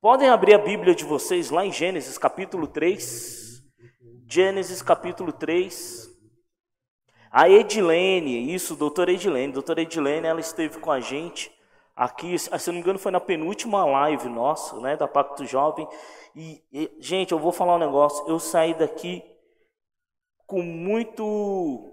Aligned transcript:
Podem 0.00 0.30
abrir 0.30 0.54
a 0.54 0.58
Bíblia 0.58 0.94
de 0.94 1.04
vocês 1.04 1.50
lá 1.50 1.66
em 1.66 1.70
Gênesis 1.70 2.16
capítulo 2.16 2.66
3. 2.66 3.62
Gênesis 4.26 4.80
capítulo 4.80 5.30
3. 5.30 6.08
A 7.30 7.50
Edilene, 7.50 8.54
isso, 8.54 8.74
doutora 8.74 9.12
Edilene. 9.12 9.52
Doutora 9.52 9.82
Edilene, 9.82 10.26
ela 10.26 10.40
esteve 10.40 10.78
com 10.78 10.90
a 10.90 11.00
gente 11.00 11.52
aqui, 11.94 12.38
se 12.38 12.50
não 12.68 12.74
me 12.76 12.80
engano, 12.80 12.98
foi 12.98 13.12
na 13.12 13.20
penúltima 13.20 13.84
live 13.84 14.30
nossa, 14.30 14.80
né, 14.80 14.96
da 14.96 15.06
Pacto 15.06 15.44
Jovem. 15.44 15.86
E, 16.34 16.64
e, 16.72 16.90
gente, 16.98 17.32
eu 17.32 17.38
vou 17.38 17.52
falar 17.52 17.76
um 17.76 17.78
negócio. 17.78 18.26
Eu 18.26 18.38
saí 18.38 18.72
daqui 18.72 19.22
com 20.46 20.62
muito, 20.62 21.92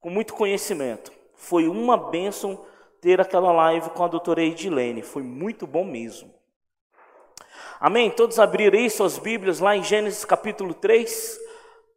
com 0.00 0.10
muito 0.10 0.34
conhecimento. 0.34 1.10
Foi 1.34 1.66
uma 1.66 1.96
bênção 1.96 2.62
ter 3.00 3.22
aquela 3.22 3.52
live 3.52 3.88
com 3.88 4.04
a 4.04 4.08
doutora 4.08 4.42
Edilene. 4.42 5.00
Foi 5.00 5.22
muito 5.22 5.66
bom 5.66 5.82
mesmo. 5.82 6.41
Amém? 7.80 8.10
Todos 8.10 8.38
abrirem 8.38 8.88
suas 8.88 9.18
Bíblias 9.18 9.60
lá 9.60 9.76
em 9.76 9.82
Gênesis 9.82 10.24
capítulo 10.24 10.74
3. 10.74 11.40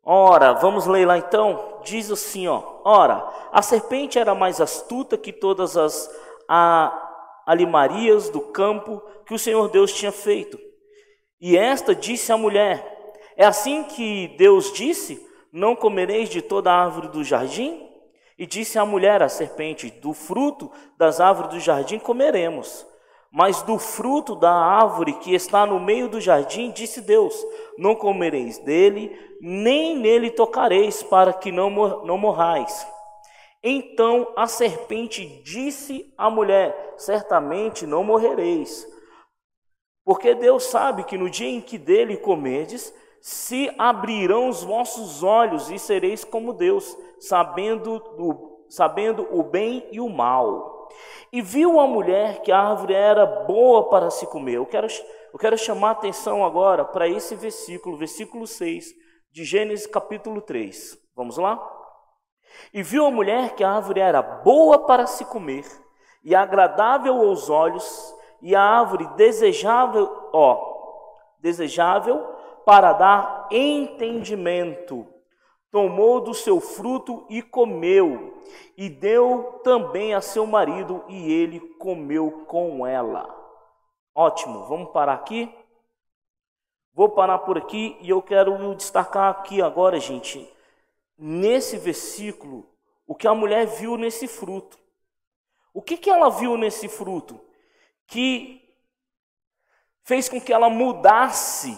Ora, 0.04 0.54
vamos 0.54 0.86
ler 0.86 1.06
lá 1.06 1.18
então. 1.18 1.80
Diz 1.84 2.12
assim, 2.12 2.48
ó. 2.48 2.62
Ora, 2.84 3.28
a 3.52 3.62
serpente 3.62 4.20
era 4.20 4.36
mais 4.36 4.62
astuta 4.62 5.18
que 5.18 5.34
todas 5.34 5.76
as 5.76 6.10
a, 6.48 7.44
alimarias 7.46 8.30
do 8.30 8.40
campo 8.40 9.02
que 9.26 9.34
o 9.34 9.40
Senhor 9.40 9.70
Deus 9.70 9.92
tinha 9.92 10.12
feito. 10.12 10.60
E 11.42 11.58
esta 11.58 11.96
disse 11.96 12.32
à 12.32 12.38
mulher: 12.38 13.14
É 13.36 13.46
assim 13.46 13.84
que 13.84 14.28
Deus 14.38 14.72
disse: 14.74 15.24
Não 15.52 15.76
comereis 15.76 16.30
de 16.30 16.42
toda 16.42 16.72
árvore 16.72 17.10
do 17.10 17.24
jardim? 17.24 17.90
E 18.38 18.46
disse 18.46 18.78
a 18.78 18.86
mulher 18.86 19.24
à 19.24 19.30
serpente: 19.30 19.90
Do 19.90 20.14
fruto 20.14 20.72
das 20.98 21.20
árvores 21.20 21.52
do 21.52 21.60
jardim 21.60 22.00
comeremos. 22.00 22.86
Mas 23.36 23.62
do 23.62 23.78
fruto 23.78 24.34
da 24.34 24.54
árvore 24.54 25.12
que 25.12 25.36
está 25.36 25.66
no 25.66 25.78
meio 25.78 26.08
do 26.08 26.22
jardim, 26.22 26.72
disse 26.72 27.02
Deus: 27.02 27.36
Não 27.78 27.94
comereis 27.94 28.58
dele, 28.60 29.14
nem 29.42 29.98
nele 29.98 30.32
tocareis, 30.32 31.04
para 31.04 31.34
que 31.34 31.52
não, 31.52 31.70
mor 31.70 32.06
não 32.06 32.18
morrais. 32.18 32.88
Então 33.62 34.32
a 34.38 34.48
serpente 34.48 35.44
disse 35.44 36.14
à 36.18 36.30
mulher: 36.30 36.94
Certamente 36.96 37.86
não 37.86 38.06
morrereis. 38.06 38.88
Porque 40.06 40.34
Deus 40.34 40.64
sabe 40.64 41.04
que 41.04 41.18
no 41.18 41.30
dia 41.30 41.50
em 41.50 41.60
que 41.60 41.78
dele 41.78 42.16
comerdes, 42.16 42.94
se 43.20 43.70
abrirão 43.78 44.48
os 44.48 44.64
vossos 44.64 45.24
olhos 45.24 45.70
e 45.70 45.78
sereis 45.78 46.24
como 46.24 46.54
Deus, 46.54 46.98
sabendo, 47.20 48.00
do, 48.00 48.66
sabendo 48.70 49.28
o 49.30 49.44
bem 49.44 49.86
e 49.92 50.00
o 50.00 50.08
mal. 50.08 50.75
E 51.32 51.42
viu 51.42 51.80
a 51.80 51.88
mulher 51.88 52.42
que 52.42 52.52
a 52.52 52.60
árvore 52.60 52.94
era 52.94 53.26
boa 53.26 53.90
para 53.90 54.10
se 54.10 54.26
comer. 54.28 54.56
Eu 54.56 54.66
quero, 54.66 54.88
eu 55.34 55.40
quero 55.40 55.58
chamar 55.58 55.90
a 55.90 55.92
atenção 55.92 56.46
agora 56.46 56.86
para 56.86 57.08
esse 57.08 57.36
versículo, 57.36 57.98
versículo 57.98 58.48
6 58.48 58.94
de 59.32 59.44
Gênesis 59.44 59.88
capítulo 59.88 60.42
3. 60.42 60.98
Vamos 61.16 61.38
lá? 61.38 61.60
E 62.74 62.82
viu 62.82 63.06
a 63.06 63.12
mulher 63.12 63.56
que 63.56 63.64
a 63.64 63.72
árvore 63.72 64.00
era 64.00 64.22
boa 64.22 64.86
para 64.86 65.08
se 65.08 65.26
comer 65.26 65.66
e 66.24 66.34
agradável 66.34 67.14
aos 67.16 67.50
olhos, 67.52 68.16
e 68.42 68.56
a 68.56 68.62
árvore 68.62 69.08
desejável, 69.16 70.30
ó, 70.34 70.76
desejável 71.40 72.20
para 72.66 72.94
dar 72.94 73.48
entendimento. 73.52 75.06
Tomou 75.76 76.22
do 76.22 76.34
seu 76.34 76.62
fruto 76.62 77.26
e 77.30 77.42
comeu, 77.42 78.42
e 78.78 78.88
deu 78.88 79.60
também 79.62 80.14
a 80.14 80.22
seu 80.22 80.48
marido, 80.48 81.04
e 81.10 81.30
ele 81.30 81.60
comeu 81.60 82.46
com 82.48 82.88
ela. 82.88 83.28
Ótimo, 84.16 84.64
vamos 84.68 84.94
parar 84.94 85.16
aqui? 85.16 85.54
Vou 86.94 87.10
parar 87.10 87.40
por 87.40 87.58
aqui 87.58 87.98
e 88.00 88.10
eu 88.10 88.22
quero 88.22 88.74
destacar 88.74 89.30
aqui 89.30 89.62
agora, 89.62 90.00
gente, 90.00 90.50
nesse 91.18 91.78
versículo, 91.78 92.66
o 93.06 93.14
que 93.14 93.28
a 93.28 93.36
mulher 93.36 93.68
viu 93.68 93.98
nesse 93.98 94.30
fruto. 94.30 94.80
O 95.74 95.82
que, 95.82 95.98
que 95.98 96.10
ela 96.10 96.30
viu 96.30 96.56
nesse 96.56 96.88
fruto? 96.88 97.38
Que 98.08 98.66
fez 100.06 100.30
com 100.30 100.40
que 100.40 100.54
ela 100.54 100.70
mudasse 100.70 101.78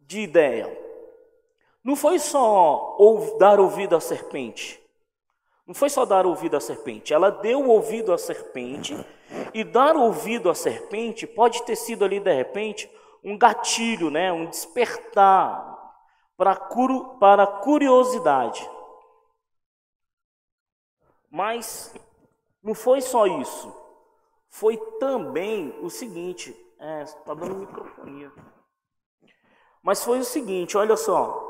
de 0.00 0.20
ideia. 0.20 0.87
Não 1.88 1.96
foi 1.96 2.18
só 2.18 2.98
dar 3.38 3.58
ouvido 3.58 3.96
à 3.96 4.00
serpente. 4.00 4.78
Não 5.66 5.74
foi 5.74 5.88
só 5.88 6.04
dar 6.04 6.26
ouvido 6.26 6.54
à 6.54 6.60
serpente. 6.60 7.14
Ela 7.14 7.30
deu 7.30 7.66
ouvido 7.66 8.12
à 8.12 8.18
serpente. 8.18 8.94
E 9.54 9.64
dar 9.64 9.96
ouvido 9.96 10.50
à 10.50 10.54
serpente 10.54 11.26
pode 11.26 11.62
ter 11.62 11.76
sido 11.76 12.04
ali, 12.04 12.20
de 12.20 12.30
repente, 12.30 12.90
um 13.24 13.38
gatilho, 13.38 14.10
né? 14.10 14.30
um 14.30 14.44
despertar 14.44 15.94
para, 16.36 16.54
curu, 16.54 17.16
para 17.18 17.46
curiosidade. 17.46 18.68
Mas 21.30 21.94
não 22.62 22.74
foi 22.74 23.00
só 23.00 23.26
isso. 23.26 23.74
Foi 24.50 24.76
também 25.00 25.74
o 25.80 25.88
seguinte. 25.88 26.54
É, 26.78 27.02
está 27.04 27.32
dando 27.32 27.54
microfonia. 27.54 28.30
Mas 29.82 30.04
foi 30.04 30.18
o 30.18 30.24
seguinte, 30.24 30.76
olha 30.76 30.94
só. 30.94 31.47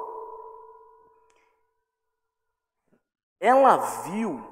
Ela 3.41 3.77
viu 4.03 4.43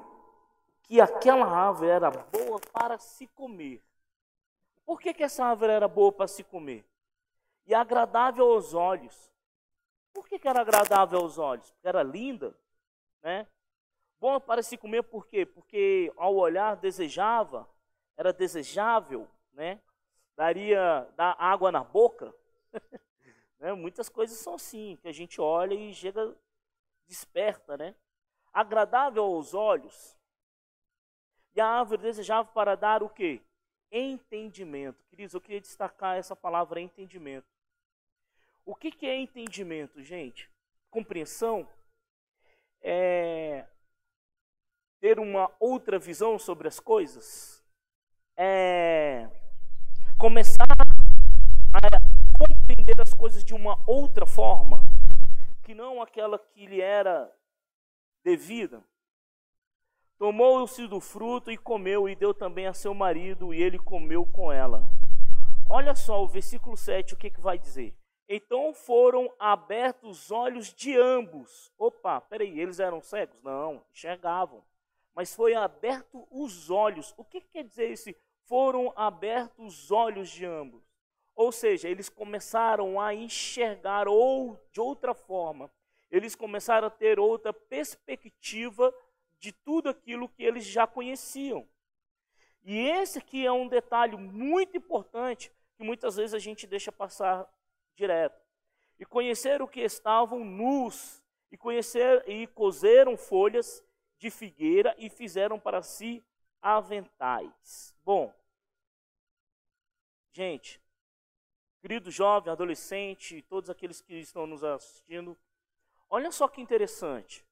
que 0.83 1.01
aquela 1.01 1.45
árvore 1.45 1.89
era 1.89 2.09
boa 2.09 2.59
para 2.71 2.97
se 2.97 3.27
comer. 3.27 3.83
Por 4.85 5.01
que, 5.01 5.13
que 5.13 5.23
essa 5.23 5.45
árvore 5.45 5.73
era 5.73 5.87
boa 5.87 6.11
para 6.11 6.27
se 6.27 6.43
comer? 6.43 6.85
E 7.65 7.75
agradável 7.75 8.49
aos 8.53 8.73
olhos. 8.73 9.29
Por 10.13 10.25
que, 10.25 10.39
que 10.39 10.47
era 10.47 10.61
agradável 10.61 11.19
aos 11.19 11.37
olhos? 11.37 11.69
Porque 11.71 11.87
era 11.87 12.01
linda, 12.01 12.57
né? 13.21 13.45
Boa 14.19 14.39
para 14.39 14.63
se 14.63 14.77
comer 14.77 15.03
por 15.03 15.27
quê? 15.27 15.45
Porque 15.45 16.11
ao 16.15 16.35
olhar 16.35 16.77
desejava, 16.77 17.69
era 18.15 18.31
desejável, 18.31 19.27
né? 19.51 19.81
Daria 20.35 21.07
dar 21.15 21.35
água 21.37 21.71
na 21.71 21.83
boca. 21.83 22.33
Né? 23.59 23.73
Muitas 23.73 24.07
coisas 24.07 24.37
são 24.37 24.53
assim, 24.53 24.99
que 25.01 25.07
a 25.07 25.11
gente 25.11 25.41
olha 25.41 25.73
e 25.73 25.91
chega, 25.91 26.31
desperta, 27.07 27.75
né? 27.75 27.95
Agradável 28.57 29.23
aos 29.23 29.53
olhos. 29.53 30.17
E 31.53 31.61
a 31.61 31.67
árvore 31.67 32.01
desejava 32.01 32.49
para 32.51 32.73
dar 32.73 33.03
o 33.03 33.09
quê? 33.09 33.39
Entendimento. 33.91 35.05
Queridos, 35.11 35.35
eu 35.35 35.41
queria 35.41 35.61
destacar 35.61 36.17
essa 36.17 36.35
palavra 36.35 36.81
entendimento. 36.81 37.45
O 38.65 38.73
que, 38.73 38.89
que 38.89 39.05
é 39.05 39.15
entendimento, 39.15 40.01
gente? 40.01 40.49
Compreensão? 40.89 41.69
É 42.81 43.67
ter 44.99 45.19
uma 45.19 45.51
outra 45.59 45.99
visão 45.99 46.39
sobre 46.39 46.67
as 46.67 46.79
coisas? 46.79 47.63
É 48.35 49.29
começar 50.17 50.65
a 51.73 52.43
compreender 52.43 52.99
as 52.99 53.13
coisas 53.13 53.43
de 53.43 53.53
uma 53.53 53.77
outra 53.85 54.25
forma, 54.25 54.83
que 55.61 55.75
não 55.75 56.01
aquela 56.01 56.39
que 56.39 56.65
lhe 56.65 56.81
era 56.81 57.31
devida. 58.27 58.83
Tomou-se 60.17 60.85
do 60.85 60.99
fruto 60.99 61.49
e 61.49 61.57
comeu, 61.57 62.09
e 62.09 62.15
deu 62.15 62.33
também 62.33 62.67
a 62.67 62.73
seu 62.73 62.93
marido, 62.93 63.53
e 63.53 63.63
ele 63.63 63.79
comeu 63.79 64.25
com 64.25 64.51
ela. 64.51 64.83
Olha 65.69 65.95
só 65.95 66.21
o 66.21 66.27
versículo 66.27 66.75
7, 66.75 67.13
o 67.13 67.17
que, 67.17 67.29
que 67.29 67.39
vai 67.39 67.57
dizer? 67.57 67.95
Então 68.27 68.73
foram 68.73 69.33
abertos 69.39 70.25
os 70.25 70.31
olhos 70.31 70.73
de 70.73 70.97
ambos. 70.97 71.71
Opa, 71.77 72.19
peraí, 72.19 72.59
eles 72.59 72.81
eram 72.81 73.01
cegos? 73.01 73.41
Não, 73.41 73.81
enxergavam. 73.93 74.61
Mas 75.15 75.33
foi 75.33 75.53
aberto 75.53 76.27
os 76.29 76.69
olhos. 76.69 77.13
O 77.15 77.23
que, 77.23 77.39
que 77.39 77.47
quer 77.47 77.63
dizer 77.63 77.91
esse? 77.91 78.17
Foram 78.43 78.91
abertos 78.93 79.85
os 79.85 79.91
olhos 79.91 80.29
de 80.29 80.45
ambos. 80.45 80.83
Ou 81.33 81.51
seja, 81.53 81.87
eles 81.87 82.09
começaram 82.09 82.99
a 82.99 83.13
enxergar 83.13 84.09
ou 84.09 84.59
de 84.73 84.81
outra 84.81 85.13
forma. 85.13 85.71
Eles 86.09 86.35
começaram 86.35 86.87
a 86.87 86.91
ter 86.91 87.19
outra 87.19 87.51
perspectiva 87.51 88.93
de 89.39 89.51
tudo 89.51 89.89
aquilo 89.89 90.29
que 90.29 90.43
eles 90.43 90.65
já 90.65 90.87
conheciam. 90.87 91.67
E 92.63 92.77
esse 92.77 93.19
aqui 93.19 93.45
é 93.45 93.51
um 93.51 93.67
detalhe 93.67 94.17
muito 94.17 94.75
importante 94.75 95.51
que 95.75 95.83
muitas 95.83 96.15
vezes 96.15 96.33
a 96.33 96.39
gente 96.39 96.65
deixa 96.65 96.91
passar 96.91 97.47
direto. 97.95 98.41
E 98.99 99.05
conhecer 99.05 99.61
o 99.61 99.67
que 99.67 99.81
estavam 99.81 100.43
nus, 100.43 101.21
e 101.51 101.57
conhecer 101.57 102.27
e 102.27 102.47
cozeram 102.47 103.15
folhas 103.15 103.83
de 104.17 104.29
figueira 104.29 104.95
e 104.97 105.09
fizeram 105.09 105.59
para 105.59 105.81
si 105.81 106.23
aventais. 106.61 107.95
Bom, 108.03 108.33
gente, 110.31 110.81
querido 111.79 112.09
jovem, 112.09 112.51
adolescente, 112.51 113.43
todos 113.43 113.69
aqueles 113.69 114.01
que 114.01 114.15
estão 114.15 114.47
nos 114.47 114.63
assistindo, 114.63 115.37
olha 116.09 116.31
só 116.31 116.47
que 116.47 116.61
interessante. 116.61 117.45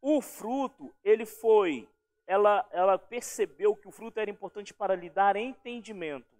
O 0.00 0.20
fruto, 0.20 0.94
ele 1.02 1.26
foi, 1.26 1.88
ela, 2.26 2.66
ela 2.70 2.98
percebeu 2.98 3.74
que 3.74 3.88
o 3.88 3.92
fruto 3.92 4.20
era 4.20 4.30
importante 4.30 4.74
para 4.74 4.94
lhe 4.94 5.08
dar 5.08 5.36
entendimento. 5.36 6.36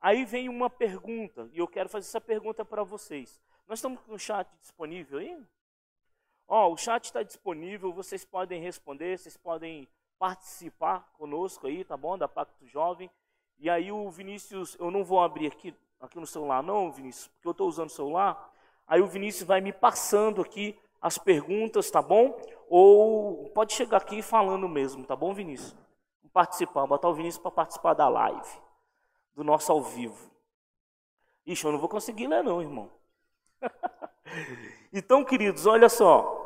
Aí 0.00 0.24
vem 0.24 0.48
uma 0.48 0.68
pergunta, 0.68 1.48
e 1.52 1.58
eu 1.58 1.66
quero 1.66 1.88
fazer 1.88 2.06
essa 2.06 2.20
pergunta 2.20 2.64
para 2.64 2.84
vocês. 2.84 3.40
Nós 3.66 3.78
estamos 3.78 4.00
com 4.00 4.12
o 4.12 4.18
chat 4.18 4.48
disponível 4.60 5.18
aí? 5.18 5.42
Ó, 6.46 6.70
o 6.70 6.76
chat 6.76 7.04
está 7.04 7.22
disponível, 7.22 7.92
vocês 7.92 8.24
podem 8.24 8.60
responder, 8.60 9.18
vocês 9.18 9.36
podem 9.36 9.88
participar 10.18 11.10
conosco 11.14 11.66
aí, 11.66 11.84
tá 11.84 11.96
bom? 11.96 12.18
Da 12.18 12.28
Pacto 12.28 12.66
Jovem. 12.66 13.10
E 13.58 13.70
aí 13.70 13.90
o 13.90 14.10
Vinícius, 14.10 14.76
eu 14.78 14.90
não 14.90 15.04
vou 15.04 15.22
abrir 15.22 15.46
aqui, 15.46 15.74
aqui 16.00 16.20
no 16.20 16.26
celular 16.26 16.62
não, 16.62 16.92
Vinícius, 16.92 17.28
porque 17.28 17.48
eu 17.48 17.52
estou 17.52 17.68
usando 17.68 17.88
o 17.88 17.92
celular. 17.92 18.52
Aí 18.86 19.00
o 19.00 19.06
Vinícius 19.06 19.46
vai 19.46 19.60
me 19.60 19.72
passando 19.72 20.42
aqui 20.42 20.78
as 21.00 21.18
perguntas, 21.18 21.90
tá 21.90 22.00
bom? 22.00 22.36
Ou 22.68 23.50
pode 23.50 23.72
chegar 23.72 23.98
aqui 23.98 24.22
falando 24.22 24.68
mesmo, 24.68 25.04
tá 25.04 25.14
bom, 25.14 25.32
Vinícius? 25.34 25.76
Participar, 26.32 26.86
botar 26.86 27.08
o 27.08 27.14
Vinícius 27.14 27.40
para 27.40 27.50
participar 27.50 27.94
da 27.94 28.08
live, 28.08 28.48
do 29.34 29.44
nosso 29.44 29.70
ao 29.70 29.80
vivo. 29.80 30.30
Ixi, 31.46 31.64
eu 31.64 31.72
não 31.72 31.78
vou 31.78 31.88
conseguir 31.88 32.26
ler 32.26 32.42
não, 32.42 32.60
irmão. 32.60 32.90
então, 34.92 35.24
queridos, 35.24 35.66
olha 35.66 35.88
só. 35.88 36.40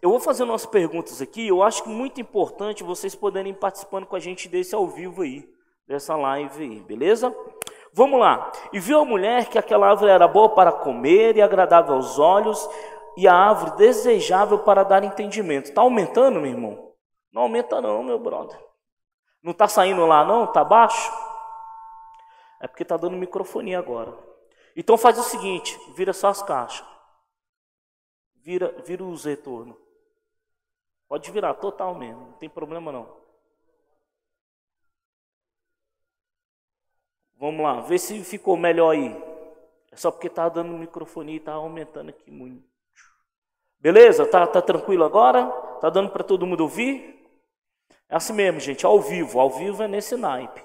Eu 0.00 0.10
vou 0.10 0.20
fazer 0.20 0.42
umas 0.42 0.66
perguntas 0.66 1.22
aqui. 1.22 1.48
Eu 1.48 1.62
acho 1.62 1.82
que 1.82 1.88
muito 1.88 2.20
importante 2.20 2.84
vocês 2.84 3.14
poderem 3.14 3.54
participando 3.54 4.06
com 4.06 4.14
a 4.14 4.20
gente 4.20 4.48
desse 4.48 4.74
ao 4.74 4.86
vivo 4.86 5.22
aí, 5.22 5.48
dessa 5.86 6.14
live 6.14 6.62
aí, 6.62 6.80
beleza? 6.80 7.34
Vamos 7.94 8.18
lá. 8.18 8.50
E 8.72 8.80
viu 8.80 9.00
a 9.00 9.04
mulher 9.04 9.48
que 9.48 9.58
aquela 9.58 9.90
árvore 9.90 10.10
era 10.10 10.26
boa 10.26 10.48
para 10.54 10.72
comer 10.72 11.36
e 11.36 11.42
agradável 11.42 11.94
aos 11.94 12.18
olhos, 12.18 12.68
e 13.16 13.28
a 13.28 13.34
árvore 13.34 13.76
desejável 13.76 14.60
para 14.60 14.82
dar 14.82 15.04
entendimento. 15.04 15.66
Está 15.66 15.82
aumentando, 15.82 16.40
meu 16.40 16.50
irmão? 16.50 16.94
Não 17.32 17.42
aumenta 17.42 17.80
não, 17.80 18.02
meu 18.02 18.18
brother. 18.18 18.58
Não 19.42 19.52
está 19.52 19.68
saindo 19.68 20.06
lá 20.06 20.24
não? 20.24 20.44
Está 20.44 20.64
baixo? 20.64 21.12
É 22.60 22.68
porque 22.68 22.82
está 22.82 22.96
dando 22.96 23.16
microfone 23.16 23.74
agora. 23.74 24.16
Então 24.76 24.96
faz 24.96 25.18
o 25.18 25.22
seguinte, 25.22 25.78
vira 25.94 26.12
só 26.12 26.28
as 26.28 26.42
caixas. 26.42 26.86
Vira, 28.36 28.74
vira 28.84 29.04
os 29.04 29.24
retornos. 29.24 29.76
Pode 31.08 31.30
virar 31.30 31.54
total 31.54 31.94
mesmo, 31.94 32.26
não 32.26 32.32
tem 32.34 32.48
problema 32.48 32.90
não. 32.90 33.21
Vamos 37.42 37.60
lá, 37.60 37.80
vê 37.80 37.98
se 37.98 38.22
ficou 38.22 38.56
melhor 38.56 38.90
aí. 38.90 39.20
É 39.90 39.96
só 39.96 40.12
porque 40.12 40.28
tá 40.28 40.48
dando 40.48 40.78
microfone 40.78 41.34
e 41.34 41.40
tá 41.40 41.54
aumentando 41.54 42.10
aqui 42.10 42.30
muito. 42.30 42.62
Beleza? 43.80 44.24
Tá, 44.24 44.46
tá 44.46 44.62
tranquilo 44.62 45.02
agora? 45.02 45.46
Tá 45.80 45.90
dando 45.90 46.10
para 46.10 46.22
todo 46.22 46.46
mundo 46.46 46.60
ouvir? 46.60 47.20
É 48.08 48.14
assim 48.14 48.32
mesmo, 48.32 48.60
gente, 48.60 48.86
ao 48.86 49.00
vivo. 49.00 49.40
Ao 49.40 49.50
vivo 49.50 49.82
é 49.82 49.88
nesse 49.88 50.16
naipe. 50.16 50.62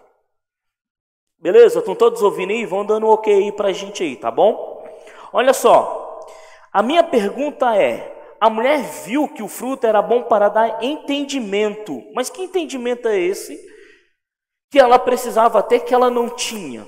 Beleza? 1.39 1.79
Estão 1.79 1.95
todos 1.95 2.21
ouvindo 2.21 2.51
aí? 2.51 2.63
Vão 2.63 2.85
dando 2.85 3.07
um 3.07 3.09
ok 3.09 3.33
aí 3.33 3.51
pra 3.51 3.73
gente 3.73 4.03
aí, 4.03 4.15
tá 4.15 4.29
bom? 4.29 4.87
Olha 5.33 5.55
só. 5.55 6.27
A 6.71 6.83
minha 6.83 7.03
pergunta 7.03 7.75
é: 7.75 8.35
a 8.39 8.51
mulher 8.51 8.83
viu 9.03 9.27
que 9.27 9.41
o 9.41 9.47
fruto 9.47 9.87
era 9.87 9.99
bom 9.99 10.21
para 10.25 10.47
dar 10.47 10.83
entendimento. 10.83 12.03
Mas 12.13 12.29
que 12.29 12.43
entendimento 12.43 13.07
é 13.07 13.17
esse? 13.17 13.76
Que 14.69 14.79
ela 14.79 14.99
precisava 14.99 15.63
ter 15.63 15.81
que 15.81 15.93
ela 15.93 16.09
não 16.09 16.29
tinha. 16.29 16.87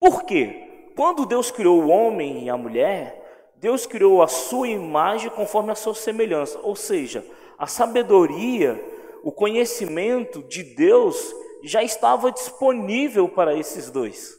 Por 0.00 0.24
quê? 0.24 0.90
Quando 0.96 1.26
Deus 1.26 1.50
criou 1.50 1.82
o 1.82 1.88
homem 1.88 2.44
e 2.44 2.50
a 2.50 2.56
mulher, 2.56 3.50
Deus 3.56 3.86
criou 3.86 4.22
a 4.22 4.26
sua 4.26 4.68
imagem 4.68 5.30
conforme 5.30 5.70
a 5.70 5.76
sua 5.76 5.94
semelhança, 5.94 6.58
ou 6.62 6.74
seja, 6.74 7.24
a 7.56 7.66
sabedoria, 7.66 8.82
o 9.22 9.30
conhecimento 9.30 10.42
de 10.42 10.64
Deus 10.64 11.32
já 11.62 11.82
estava 11.82 12.32
disponível 12.32 13.28
para 13.28 13.54
esses 13.56 13.90
dois. 13.90 14.34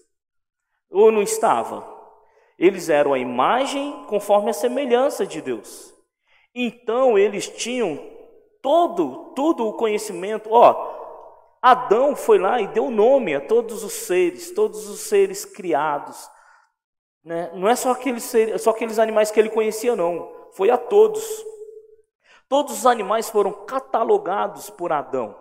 Ou 0.92 1.12
não 1.12 1.22
estava? 1.22 1.90
Eles 2.60 2.90
eram 2.90 3.14
a 3.14 3.20
imagem 3.20 4.06
conforme 4.08 4.50
a 4.50 4.54
semelhança 4.54 5.26
de 5.26 5.42
Deus. 5.42 5.94
Então 6.54 7.18
eles 7.18 7.48
tinham 7.48 7.98
todo, 8.62 9.34
todo 9.36 9.68
o 9.68 9.74
conhecimento. 9.74 10.50
Ó, 10.52 10.93
Adão 11.64 12.14
foi 12.14 12.38
lá 12.38 12.60
e 12.60 12.68
deu 12.68 12.92
nome 12.92 13.34
a 13.34 13.40
todos 13.40 13.86
os 13.86 13.94
seres, 13.94 14.52
todos 14.52 14.90
os 14.90 15.00
seres 15.00 15.46
criados. 15.46 16.30
Né? 17.24 17.50
Não 17.54 17.70
é 17.70 17.76
só 17.78 17.92
aqueles, 17.92 18.24
seres, 18.24 18.62
só 18.62 18.72
aqueles 18.72 19.00
animais 19.00 19.32
que 19.32 19.40
ele 19.40 19.50
conhecia, 19.50 19.96
não. 19.96 20.30
Foi 20.52 20.70
a 20.70 20.78
todos. 20.78 21.24
Todos 22.50 22.80
os 22.80 22.86
animais 22.86 23.30
foram 23.30 23.54
catalogados 23.66 24.70
por 24.70 24.92
Adão. 24.92 25.38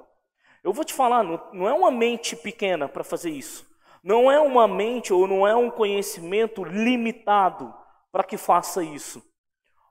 Eu 0.62 0.72
vou 0.72 0.84
te 0.84 0.94
falar, 0.94 1.24
não, 1.24 1.68
é 1.68 1.74
uma 1.74 1.90
mente 1.90 2.36
pequena 2.36 2.88
para 2.88 3.02
fazer 3.02 3.30
isso. 3.30 3.66
Não 4.00 4.30
é 4.30 4.38
uma 4.38 4.68
mente 4.68 5.12
ou 5.12 5.26
não 5.26 5.44
é 5.44 5.56
um 5.56 5.72
conhecimento 5.72 6.62
limitado 6.62 7.74
para 8.12 8.22
que 8.22 8.36
faça 8.36 8.80
isso. 8.84 9.20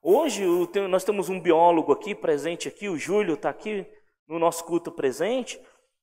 Hoje 0.02 0.46
nós 0.90 1.04
temos 1.04 1.28
um 1.28 1.42
biólogo 1.42 1.92
aqui 1.92 2.16
presente 2.16 2.70
aqui, 2.70 2.88
o 2.88 2.98
Júlio 2.98 3.34
está 3.34 3.50
aqui 3.50 3.86
no 4.26 4.40
nosso 4.40 4.64
culto 4.64 4.94
presente. 4.94 5.60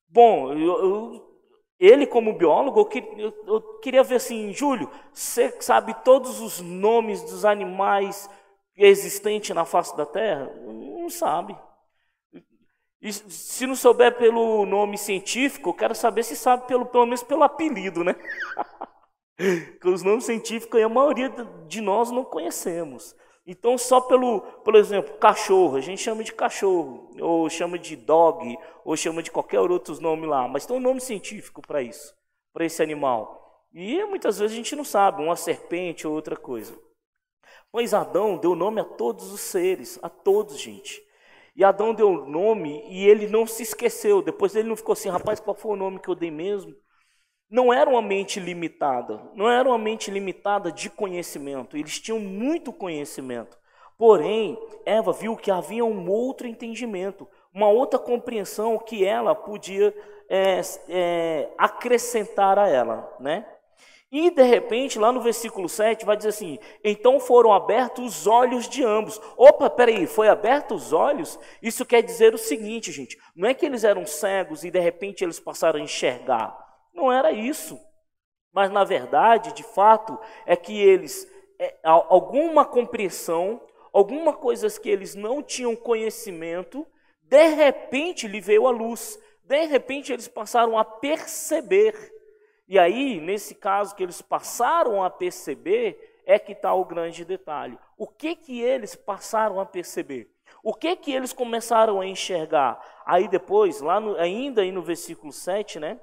Bom, 0.08 0.52
eu, 0.52 0.78
eu, 0.78 1.38
ele 1.78 2.06
como 2.06 2.32
biólogo, 2.32 2.88
eu, 3.16 3.34
eu, 3.46 3.60
queria 3.80 4.02
ver 4.02 4.16
assim, 4.16 4.52
Júlio, 4.52 4.90
você 5.12 5.54
sabe 5.60 5.94
todos 6.02 6.40
os 6.40 6.60
nomes 6.60 7.22
dos 7.22 7.44
animais 7.44 8.28
existentes 8.76 9.54
na 9.54 9.64
face 9.64 9.96
da 9.96 10.06
Terra? 10.06 10.50
Não 10.64 11.10
sabe. 11.10 11.56
E 13.00 13.12
se 13.12 13.66
não 13.66 13.76
souber 13.76 14.16
pelo 14.18 14.66
nome 14.66 14.98
científico, 14.98 15.70
eu 15.70 15.74
quero 15.74 15.94
saber 15.94 16.24
se 16.24 16.34
sabe 16.34 16.66
pelo, 16.66 16.84
pelo 16.86 17.04
menos 17.04 17.22
pelo 17.22 17.44
apelido, 17.44 18.02
né? 18.02 18.16
Porque 19.36 19.88
os 19.88 20.02
nomes 20.02 20.24
científicos 20.24 20.82
a 20.82 20.88
maioria 20.88 21.28
de 21.68 21.80
nós 21.80 22.10
não 22.10 22.24
conhecemos. 22.24 23.14
Então, 23.50 23.78
só 23.78 23.98
pelo, 23.98 24.42
por 24.62 24.74
exemplo, 24.74 25.16
cachorro, 25.16 25.78
a 25.78 25.80
gente 25.80 26.02
chama 26.02 26.22
de 26.22 26.34
cachorro, 26.34 27.10
ou 27.18 27.48
chama 27.48 27.78
de 27.78 27.96
dog, 27.96 28.58
ou 28.84 28.94
chama 28.94 29.22
de 29.22 29.30
qualquer 29.30 29.58
outro 29.58 29.98
nome 30.02 30.26
lá, 30.26 30.46
mas 30.46 30.66
tem 30.66 30.76
um 30.76 30.80
nome 30.80 31.00
científico 31.00 31.62
para 31.62 31.80
isso, 31.80 32.14
para 32.52 32.66
esse 32.66 32.82
animal. 32.82 33.66
E 33.72 34.04
muitas 34.04 34.38
vezes 34.38 34.52
a 34.52 34.56
gente 34.56 34.76
não 34.76 34.84
sabe, 34.84 35.22
uma 35.22 35.34
serpente 35.34 36.06
ou 36.06 36.12
outra 36.12 36.36
coisa. 36.36 36.78
Pois 37.72 37.94
Adão 37.94 38.36
deu 38.36 38.54
nome 38.54 38.82
a 38.82 38.84
todos 38.84 39.32
os 39.32 39.40
seres, 39.40 39.98
a 40.02 40.10
todos, 40.10 40.60
gente. 40.60 41.02
E 41.56 41.64
Adão 41.64 41.94
deu 41.94 42.26
nome 42.26 42.84
e 42.90 43.08
ele 43.08 43.28
não 43.28 43.46
se 43.46 43.62
esqueceu. 43.62 44.20
Depois 44.20 44.54
ele 44.54 44.68
não 44.68 44.76
ficou 44.76 44.92
assim, 44.92 45.08
rapaz, 45.08 45.40
qual 45.40 45.54
foi 45.54 45.72
o 45.72 45.76
nome 45.76 46.00
que 46.00 46.08
eu 46.08 46.14
dei 46.14 46.30
mesmo? 46.30 46.76
Não 47.50 47.72
era 47.72 47.88
uma 47.88 48.02
mente 48.02 48.38
limitada, 48.38 49.20
não 49.34 49.48
era 49.50 49.68
uma 49.68 49.78
mente 49.78 50.10
limitada 50.10 50.70
de 50.70 50.90
conhecimento, 50.90 51.76
eles 51.76 51.98
tinham 51.98 52.20
muito 52.20 52.72
conhecimento. 52.72 53.58
Porém, 53.96 54.56
Eva 54.86 55.12
viu 55.12 55.36
que 55.36 55.50
havia 55.50 55.84
um 55.84 56.08
outro 56.08 56.46
entendimento, 56.46 57.26
uma 57.52 57.68
outra 57.68 57.98
compreensão 57.98 58.78
que 58.78 59.04
ela 59.04 59.34
podia 59.34 59.92
é, 60.28 60.60
é, 60.88 61.48
acrescentar 61.58 62.58
a 62.58 62.68
ela, 62.68 63.16
né? 63.18 63.44
E 64.10 64.30
de 64.30 64.42
repente, 64.42 64.98
lá 64.98 65.12
no 65.12 65.20
versículo 65.20 65.68
7, 65.68 66.06
vai 66.06 66.16
dizer 66.16 66.30
assim: 66.30 66.58
Então 66.82 67.20
foram 67.20 67.52
abertos 67.52 68.20
os 68.20 68.26
olhos 68.26 68.68
de 68.68 68.82
ambos. 68.82 69.20
Opa, 69.36 69.68
peraí, 69.68 70.06
foi 70.06 70.28
abertos 70.28 70.86
os 70.86 70.92
olhos? 70.92 71.38
Isso 71.60 71.84
quer 71.84 72.02
dizer 72.02 72.32
o 72.34 72.38
seguinte, 72.38 72.90
gente: 72.90 73.18
não 73.36 73.48
é 73.48 73.52
que 73.52 73.66
eles 73.66 73.84
eram 73.84 74.06
cegos 74.06 74.64
e 74.64 74.70
de 74.70 74.78
repente 74.78 75.22
eles 75.22 75.38
passaram 75.38 75.78
a 75.78 75.82
enxergar. 75.82 76.67
Não 76.98 77.12
era 77.12 77.30
isso. 77.30 77.80
Mas 78.52 78.72
na 78.72 78.82
verdade, 78.82 79.54
de 79.54 79.62
fato, 79.62 80.18
é 80.44 80.56
que 80.56 80.76
eles, 80.76 81.30
é, 81.60 81.76
alguma 81.84 82.64
compreensão, 82.64 83.60
alguma 83.92 84.32
coisas 84.32 84.78
que 84.78 84.90
eles 84.90 85.14
não 85.14 85.40
tinham 85.40 85.76
conhecimento, 85.76 86.84
de 87.22 87.46
repente 87.54 88.26
lhe 88.26 88.40
veio 88.40 88.66
a 88.66 88.70
luz. 88.70 89.16
De 89.44 89.64
repente 89.66 90.12
eles 90.12 90.26
passaram 90.26 90.76
a 90.76 90.84
perceber. 90.84 91.94
E 92.66 92.76
aí, 92.78 93.20
nesse 93.20 93.54
caso 93.54 93.94
que 93.94 94.02
eles 94.02 94.20
passaram 94.20 95.04
a 95.04 95.08
perceber, 95.08 96.20
é 96.26 96.36
que 96.36 96.52
está 96.52 96.74
o 96.74 96.84
grande 96.84 97.24
detalhe. 97.24 97.78
O 97.96 98.08
que 98.08 98.34
que 98.34 98.60
eles 98.60 98.96
passaram 98.96 99.60
a 99.60 99.64
perceber? 99.64 100.28
O 100.64 100.74
que 100.74 100.96
que 100.96 101.12
eles 101.12 101.32
começaram 101.32 102.00
a 102.00 102.06
enxergar? 102.06 102.80
Aí 103.06 103.28
depois, 103.28 103.80
lá 103.80 104.00
no, 104.00 104.16
ainda 104.16 104.62
aí 104.62 104.72
no 104.72 104.82
versículo 104.82 105.32
7, 105.32 105.78
né? 105.78 106.00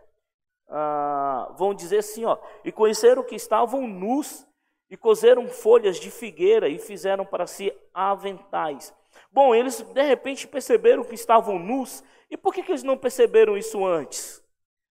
Ah, 0.67 1.53
vão 1.57 1.73
dizer 1.73 1.99
assim, 1.99 2.25
ó, 2.25 2.37
e 2.63 2.71
conheceram 2.71 3.23
que 3.23 3.35
estavam 3.35 3.87
nus 3.87 4.45
e 4.89 4.97
cozeram 4.97 5.47
folhas 5.47 5.99
de 5.99 6.11
figueira 6.11 6.67
e 6.69 6.77
fizeram 6.77 7.25
para 7.25 7.47
si 7.47 7.73
aventais. 7.93 8.93
Bom, 9.31 9.53
eles 9.53 9.81
de 9.81 10.01
repente 10.01 10.47
perceberam 10.47 11.03
que 11.03 11.15
estavam 11.15 11.57
nus. 11.59 12.03
E 12.29 12.37
por 12.37 12.53
que, 12.53 12.63
que 12.63 12.71
eles 12.71 12.83
não 12.83 12.97
perceberam 12.97 13.57
isso 13.57 13.85
antes? 13.85 14.43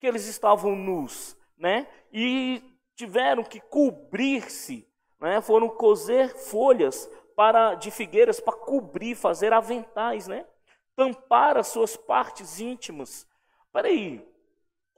Que 0.00 0.06
eles 0.06 0.26
estavam 0.26 0.74
nus, 0.74 1.36
né? 1.56 1.86
E 2.12 2.62
tiveram 2.94 3.44
que 3.44 3.60
cobrir-se, 3.60 4.88
né? 5.20 5.40
Foram 5.40 5.68
cozer 5.68 6.28
folhas 6.28 7.10
para 7.34 7.74
de 7.74 7.90
figueiras 7.90 8.40
para 8.40 8.56
cobrir, 8.56 9.14
fazer 9.14 9.52
aventais, 9.52 10.26
né? 10.26 10.46
Tampar 10.94 11.56
as 11.56 11.68
suas 11.68 11.96
partes 11.96 12.58
íntimas. 12.58 13.26
Peraí, 13.72 14.26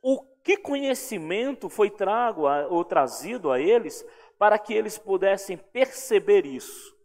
o 0.02 0.23
que 0.43 0.57
conhecimento 0.57 1.69
foi 1.69 1.90
trago 1.90 2.47
a, 2.47 2.67
ou 2.69 2.85
trazido 2.85 3.50
a 3.50 3.61
eles 3.61 4.05
para 4.38 4.59
que 4.59 4.73
eles 4.73 4.99
pudessem 4.99 5.57
perceber 5.57 6.47
isso? 6.47 6.97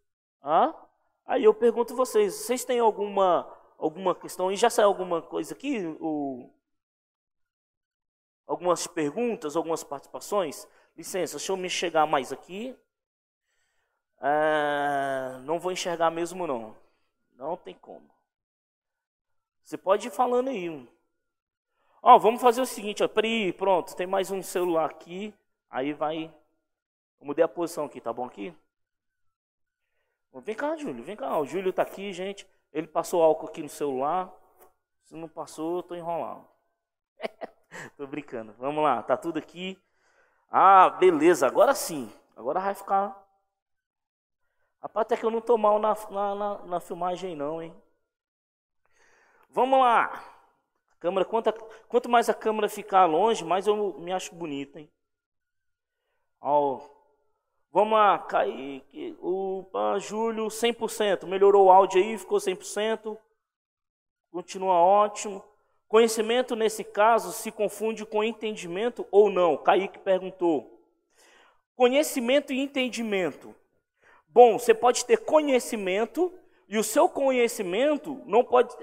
Hã? 0.43 0.73
Aí 1.25 1.43
eu 1.43 1.53
pergunto 1.53 1.95
vocês, 1.95 2.33
vocês 2.33 2.65
têm 2.65 2.79
alguma, 2.79 3.51
alguma 3.77 4.13
questão? 4.13 4.51
E 4.51 4.55
já 4.55 4.69
saiu 4.69 4.87
alguma 4.87 5.21
coisa 5.21 5.53
aqui? 5.53 5.85
O, 5.99 6.49
algumas 8.45 8.87
perguntas, 8.87 9.55
algumas 9.55 9.83
participações? 9.83 10.67
Licença, 10.95 11.37
deixa 11.37 11.51
eu 11.51 11.57
me 11.57 11.69
chegar 11.69 12.05
mais 12.05 12.31
aqui. 12.31 12.75
É, 14.21 15.39
não 15.43 15.59
vou 15.59 15.71
enxergar 15.71 16.11
mesmo 16.11 16.45
não. 16.47 16.75
Não 17.35 17.57
tem 17.57 17.75
como. 17.75 18.09
Você 19.63 19.77
pode 19.77 20.07
ir 20.07 20.11
falando 20.11 20.49
aí. 20.49 20.87
Ó, 22.05 22.19
vamos 22.19 22.41
fazer 22.41 22.59
o 22.61 22.65
seguinte, 22.65 23.01
ó. 23.01 23.07
Pri, 23.07 23.53
pronto, 23.53 23.95
tem 23.95 24.05
mais 24.05 24.29
um 24.29 24.41
celular 24.41 24.89
aqui. 24.89 25.33
Aí 25.69 25.93
vai. 25.93 26.25
Eu 27.17 27.25
mudei 27.25 27.45
a 27.45 27.47
posição 27.47 27.85
aqui, 27.85 28.01
tá 28.01 28.11
bom 28.11 28.25
aqui? 28.25 28.53
Vem 30.33 30.53
cá, 30.53 30.75
Júlio, 30.75 31.01
vem 31.01 31.15
cá. 31.15 31.39
O 31.39 31.45
Júlio 31.45 31.71
tá 31.71 31.83
aqui, 31.83 32.11
gente. 32.11 32.45
Ele 32.73 32.87
passou 32.87 33.23
álcool 33.23 33.47
aqui 33.47 33.63
no 33.63 33.69
celular. 33.69 34.29
Se 35.03 35.15
não 35.15 35.29
passou, 35.29 35.77
eu 35.77 35.83
tô 35.83 35.95
enrolando. 35.95 36.45
tô 37.95 38.05
brincando. 38.05 38.53
Vamos 38.59 38.83
lá, 38.83 39.01
tá 39.01 39.15
tudo 39.15 39.39
aqui. 39.39 39.81
Ah, 40.49 40.89
beleza, 40.89 41.47
agora 41.47 41.73
sim. 41.73 42.11
Agora 42.35 42.59
vai 42.59 42.73
ficar. 42.75 43.17
Rapaz, 44.81 45.05
até 45.05 45.15
que 45.15 45.25
eu 45.25 45.31
não 45.31 45.39
tô 45.39 45.57
mal 45.57 45.79
na, 45.79 45.95
na, 46.11 46.35
na, 46.35 46.57
na 46.65 46.79
filmagem, 46.81 47.33
não, 47.33 47.61
hein? 47.61 47.73
Vamos 49.49 49.79
lá. 49.79 50.32
Câmera, 51.03 51.25
quanto, 51.25 51.51
quanto 51.89 52.09
mais 52.09 52.29
a 52.29 52.33
câmera 52.33 52.69
ficar 52.69 53.05
longe, 53.05 53.43
mais 53.43 53.67
eu 53.67 53.99
me 53.99 54.13
acho 54.13 54.33
bonito, 54.33 54.79
hein? 54.79 54.89
Ó, 56.39 56.79
vamos 57.73 57.95
lá, 57.95 58.17
Kaique, 58.19 59.13
opa, 59.21 59.99
Júlio, 59.99 60.45
100%. 60.45 61.25
Melhorou 61.25 61.65
o 61.65 61.69
áudio 61.69 62.01
aí, 62.01 62.17
ficou 62.17 62.37
100%. 62.37 63.17
Continua 64.31 64.75
ótimo. 64.75 65.43
Conhecimento, 65.89 66.55
nesse 66.55 66.85
caso, 66.85 67.33
se 67.33 67.51
confunde 67.51 68.05
com 68.05 68.23
entendimento 68.23 69.05
ou 69.11 69.29
não? 69.29 69.57
Kaique 69.57 69.99
perguntou. 69.99 70.81
Conhecimento 71.75 72.53
e 72.53 72.61
entendimento. 72.61 73.53
Bom, 74.25 74.57
você 74.57 74.73
pode 74.73 75.03
ter 75.03 75.17
conhecimento 75.17 76.33
e 76.69 76.77
o 76.77 76.83
seu 76.83 77.09
conhecimento 77.09 78.21
não 78.25 78.41
pode 78.41 78.73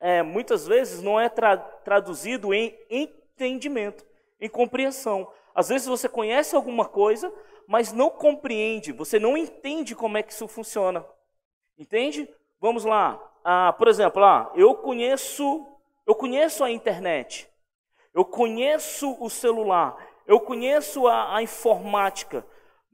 é, 0.00 0.22
muitas 0.22 0.66
vezes 0.66 1.02
não 1.02 1.20
é 1.20 1.28
tra 1.28 1.56
traduzido 1.56 2.54
em 2.54 2.76
entendimento, 2.88 4.04
em 4.40 4.48
compreensão. 4.48 5.30
Às 5.54 5.68
vezes 5.68 5.86
você 5.86 6.08
conhece 6.08 6.56
alguma 6.56 6.86
coisa, 6.86 7.32
mas 7.66 7.92
não 7.92 8.08
compreende, 8.08 8.92
você 8.92 9.18
não 9.18 9.36
entende 9.36 9.94
como 9.94 10.16
é 10.16 10.22
que 10.22 10.32
isso 10.32 10.48
funciona. 10.48 11.04
Entende? 11.78 12.28
Vamos 12.60 12.84
lá. 12.84 13.20
Ah, 13.44 13.72
por 13.72 13.88
exemplo, 13.88 14.24
ah, 14.24 14.50
eu 14.54 14.74
conheço, 14.74 15.66
eu 16.06 16.14
conheço 16.14 16.64
a 16.64 16.70
internet, 16.70 17.48
eu 18.12 18.24
conheço 18.24 19.16
o 19.20 19.30
celular, 19.30 19.96
eu 20.26 20.40
conheço 20.40 21.06
a, 21.06 21.36
a 21.36 21.42
informática, 21.42 22.44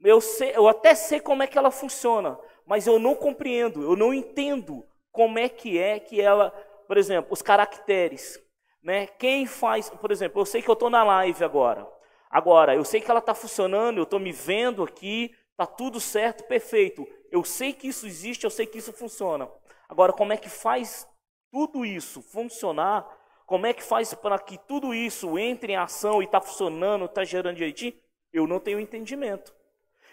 eu, 0.03 0.21
sei, 0.21 0.51
eu 0.55 0.67
até 0.67 0.95
sei 0.95 1.19
como 1.19 1.43
é 1.43 1.47
que 1.47 1.57
ela 1.57 1.71
funciona, 1.71 2.39
mas 2.65 2.87
eu 2.87 2.99
não 2.99 3.15
compreendo, 3.15 3.81
eu 3.81 3.95
não 3.95 4.13
entendo 4.13 4.85
como 5.11 5.39
é 5.39 5.49
que 5.49 5.77
é 5.77 5.99
que 5.99 6.21
ela 6.21 6.53
por 6.87 6.97
exemplo, 6.97 7.33
os 7.33 7.41
caracteres. 7.41 8.39
Né? 8.81 9.07
Quem 9.07 9.45
faz, 9.45 9.89
por 9.89 10.11
exemplo, 10.11 10.41
eu 10.41 10.45
sei 10.45 10.61
que 10.61 10.69
eu 10.69 10.73
estou 10.73 10.89
na 10.89 11.03
live 11.03 11.43
agora. 11.43 11.87
Agora, 12.29 12.75
eu 12.75 12.83
sei 12.83 13.01
que 13.01 13.09
ela 13.09 13.19
está 13.19 13.33
funcionando, 13.33 13.97
eu 13.97 14.03
estou 14.03 14.19
me 14.19 14.31
vendo 14.31 14.83
aqui, 14.83 15.35
está 15.51 15.65
tudo 15.65 15.99
certo, 15.99 16.43
perfeito. 16.45 17.07
Eu 17.31 17.43
sei 17.43 17.73
que 17.73 17.87
isso 17.87 18.05
existe, 18.05 18.43
eu 18.43 18.49
sei 18.49 18.65
que 18.65 18.77
isso 18.77 18.93
funciona. 18.93 19.49
Agora, 19.89 20.13
como 20.13 20.33
é 20.33 20.37
que 20.37 20.49
faz 20.49 21.07
tudo 21.51 21.85
isso 21.85 22.21
funcionar? 22.21 23.07
Como 23.45 23.65
é 23.65 23.73
que 23.73 23.83
faz 23.83 24.13
para 24.13 24.37
que 24.37 24.57
tudo 24.57 24.93
isso 24.93 25.39
entre 25.39 25.73
em 25.73 25.77
ação 25.77 26.21
e 26.21 26.25
está 26.25 26.41
funcionando, 26.41 27.05
está 27.05 27.23
gerando 27.23 27.55
direitinho? 27.55 27.93
Eu 28.31 28.45
não 28.45 28.59
tenho 28.59 28.79
entendimento. 28.79 29.55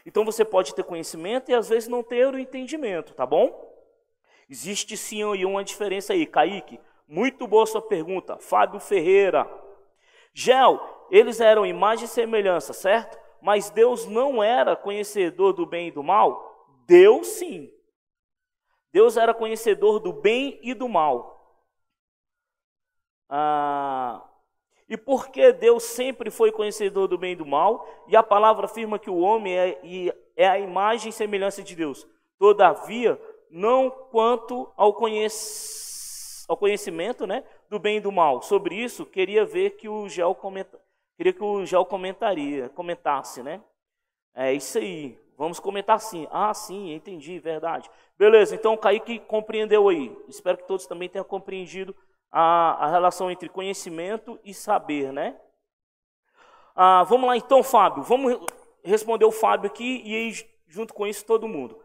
Então 0.06 0.24
você 0.24 0.44
pode 0.44 0.74
ter 0.74 0.84
conhecimento 0.84 1.50
e 1.50 1.54
às 1.54 1.68
vezes 1.68 1.88
não 1.88 2.02
ter 2.02 2.32
o 2.32 2.38
entendimento, 2.38 3.12
tá 3.14 3.26
bom? 3.26 3.73
Existe 4.48 4.96
sim 4.96 5.24
uma 5.44 5.64
diferença 5.64 6.12
aí. 6.12 6.26
Kaique, 6.26 6.80
muito 7.06 7.46
boa 7.46 7.66
sua 7.66 7.82
pergunta. 7.82 8.38
Fábio 8.38 8.80
Ferreira. 8.80 9.48
Gel, 10.32 10.80
eles 11.10 11.40
eram 11.40 11.64
imagem 11.64 12.06
e 12.06 12.08
semelhança, 12.08 12.72
certo? 12.72 13.18
Mas 13.40 13.70
Deus 13.70 14.06
não 14.06 14.42
era 14.42 14.74
conhecedor 14.74 15.52
do 15.52 15.66
bem 15.66 15.88
e 15.88 15.90
do 15.90 16.02
mal? 16.02 16.74
Deus 16.86 17.26
sim. 17.26 17.70
Deus 18.92 19.16
era 19.16 19.34
conhecedor 19.34 19.98
do 19.98 20.12
bem 20.12 20.58
e 20.62 20.72
do 20.72 20.88
mal. 20.88 21.34
Ah, 23.28 24.22
e 24.88 24.96
porque 24.96 25.52
Deus 25.52 25.82
sempre 25.82 26.30
foi 26.30 26.52
conhecedor 26.52 27.08
do 27.08 27.18
bem 27.18 27.32
e 27.32 27.36
do 27.36 27.46
mal, 27.46 27.86
e 28.06 28.16
a 28.16 28.22
palavra 28.22 28.66
afirma 28.66 28.98
que 28.98 29.10
o 29.10 29.18
homem 29.18 29.58
é, 29.58 29.80
é 30.36 30.48
a 30.48 30.58
imagem 30.58 31.10
e 31.10 31.12
semelhança 31.12 31.62
de 31.62 31.74
Deus. 31.74 32.06
Todavia, 32.38 33.20
não 33.54 33.88
quanto 33.88 34.68
ao, 34.76 34.92
conhec 34.92 35.32
ao 36.48 36.56
conhecimento 36.56 37.24
né, 37.24 37.44
do 37.70 37.78
bem 37.78 37.98
e 37.98 38.00
do 38.00 38.10
mal. 38.10 38.42
Sobre 38.42 38.74
isso, 38.74 39.06
queria 39.06 39.44
ver 39.44 39.76
que 39.76 39.88
o 39.88 40.08
Gel 40.08 40.36
queria 41.16 41.32
que 41.32 41.42
o 41.42 41.64
Gel 41.64 41.84
comentaria, 41.84 42.68
comentasse, 42.70 43.44
né? 43.44 43.62
É 44.34 44.52
isso 44.52 44.76
aí. 44.78 45.16
Vamos 45.38 45.60
comentar 45.60 46.00
sim. 46.00 46.26
Ah, 46.32 46.52
sim, 46.52 46.92
entendi, 46.92 47.38
verdade. 47.38 47.88
Beleza, 48.18 48.56
então 48.56 48.74
o 48.74 48.78
Kaique 48.78 49.20
compreendeu 49.20 49.88
aí. 49.88 50.16
Espero 50.26 50.58
que 50.58 50.66
todos 50.66 50.86
também 50.88 51.08
tenham 51.08 51.24
compreendido 51.24 51.94
a, 52.32 52.86
a 52.86 52.90
relação 52.90 53.30
entre 53.30 53.48
conhecimento 53.48 54.38
e 54.44 54.52
saber, 54.52 55.12
né? 55.12 55.38
Ah, 56.74 57.04
vamos 57.04 57.28
lá 57.28 57.36
então, 57.36 57.62
Fábio. 57.62 58.02
Vamos 58.02 58.36
responder 58.82 59.24
o 59.24 59.32
Fábio 59.32 59.70
aqui 59.70 60.02
e 60.04 60.14
aí, 60.16 60.32
junto 60.66 60.92
com 60.92 61.06
isso, 61.06 61.24
todo 61.24 61.46
mundo. 61.46 61.83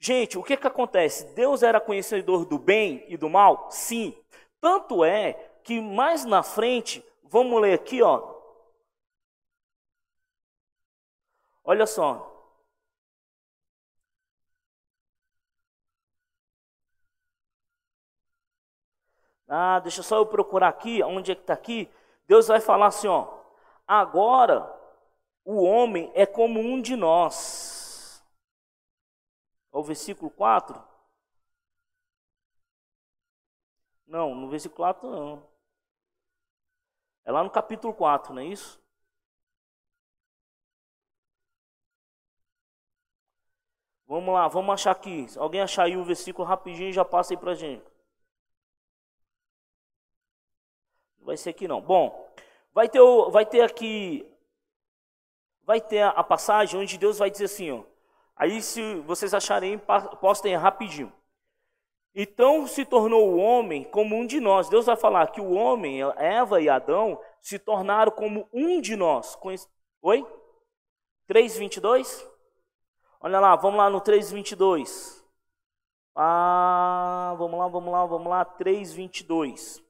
Gente, 0.00 0.38
o 0.38 0.42
que, 0.42 0.56
que 0.56 0.66
acontece? 0.66 1.26
Deus 1.34 1.62
era 1.62 1.78
conhecedor 1.80 2.46
do 2.46 2.58
bem 2.58 3.04
e 3.08 3.16
do 3.18 3.28
mal? 3.28 3.68
Sim. 3.70 4.14
Tanto 4.60 5.04
é 5.04 5.34
que 5.62 5.80
mais 5.80 6.24
na 6.24 6.42
frente, 6.42 7.04
vamos 7.24 7.60
ler 7.60 7.74
aqui, 7.74 8.02
ó. 8.02 8.34
Olha 11.64 11.86
só. 11.86 12.26
Ah, 19.48 19.80
deixa 19.80 20.02
só 20.02 20.16
eu 20.16 20.26
procurar 20.26 20.68
aqui, 20.68 21.02
onde 21.02 21.32
é 21.32 21.34
que 21.34 21.40
está 21.42 21.52
aqui. 21.54 21.90
Deus 22.26 22.48
vai 22.48 22.60
falar 22.60 22.86
assim, 22.86 23.08
ó. 23.08 23.26
Agora 23.86 24.72
o 25.44 25.62
homem 25.64 26.10
é 26.14 26.24
como 26.24 26.60
um 26.60 26.80
de 26.80 26.96
nós 26.96 27.34
ao 29.80 29.84
versículo 29.84 30.30
4? 30.30 30.82
Não, 34.06 34.34
no 34.34 34.48
versículo 34.48 34.76
4 34.76 35.10
não. 35.10 35.48
É 37.24 37.32
lá 37.32 37.42
no 37.42 37.50
capítulo 37.50 37.94
4, 37.94 38.34
não 38.34 38.42
é 38.42 38.46
isso? 38.46 38.80
Vamos 44.06 44.34
lá, 44.34 44.48
vamos 44.48 44.74
achar 44.74 44.90
aqui. 44.90 45.28
Se 45.28 45.38
alguém 45.38 45.60
achar 45.60 45.84
aí 45.84 45.96
o 45.96 46.04
versículo 46.04 46.46
rapidinho, 46.46 46.92
já 46.92 47.04
passa 47.04 47.32
aí 47.32 47.36
pra 47.36 47.54
gente. 47.54 47.84
Não 51.18 51.26
vai 51.26 51.36
ser 51.36 51.50
aqui 51.50 51.68
não. 51.68 51.80
Bom, 51.80 52.28
vai 52.72 52.88
ter, 52.88 53.00
vai 53.30 53.46
ter 53.46 53.62
aqui, 53.62 54.26
vai 55.62 55.80
ter 55.80 56.02
a 56.02 56.24
passagem 56.24 56.80
onde 56.80 56.98
Deus 56.98 57.18
vai 57.18 57.30
dizer 57.30 57.44
assim, 57.44 57.70
ó. 57.70 57.89
Aí, 58.40 58.62
se 58.62 58.94
vocês 59.00 59.34
acharem, 59.34 59.78
postem 60.18 60.56
rapidinho. 60.56 61.12
Então 62.14 62.66
se 62.66 62.86
tornou 62.86 63.28
o 63.28 63.36
homem 63.36 63.84
como 63.84 64.16
um 64.16 64.26
de 64.26 64.40
nós. 64.40 64.70
Deus 64.70 64.86
vai 64.86 64.96
falar 64.96 65.26
que 65.26 65.42
o 65.42 65.52
homem, 65.52 66.00
Eva 66.16 66.58
e 66.58 66.66
Adão, 66.66 67.20
se 67.38 67.58
tornaram 67.58 68.10
como 68.10 68.48
um 68.50 68.80
de 68.80 68.96
nós. 68.96 69.38
Oi? 70.00 70.26
3,22? 71.28 72.26
Olha 73.20 73.38
lá, 73.38 73.56
vamos 73.56 73.76
lá 73.76 73.90
no 73.90 74.00
3,22. 74.00 75.22
Ah, 76.16 77.34
vamos 77.36 77.58
lá, 77.58 77.68
vamos 77.68 77.92
lá, 77.92 78.06
vamos 78.06 78.26
lá, 78.26 78.44
3,22. 78.46 79.84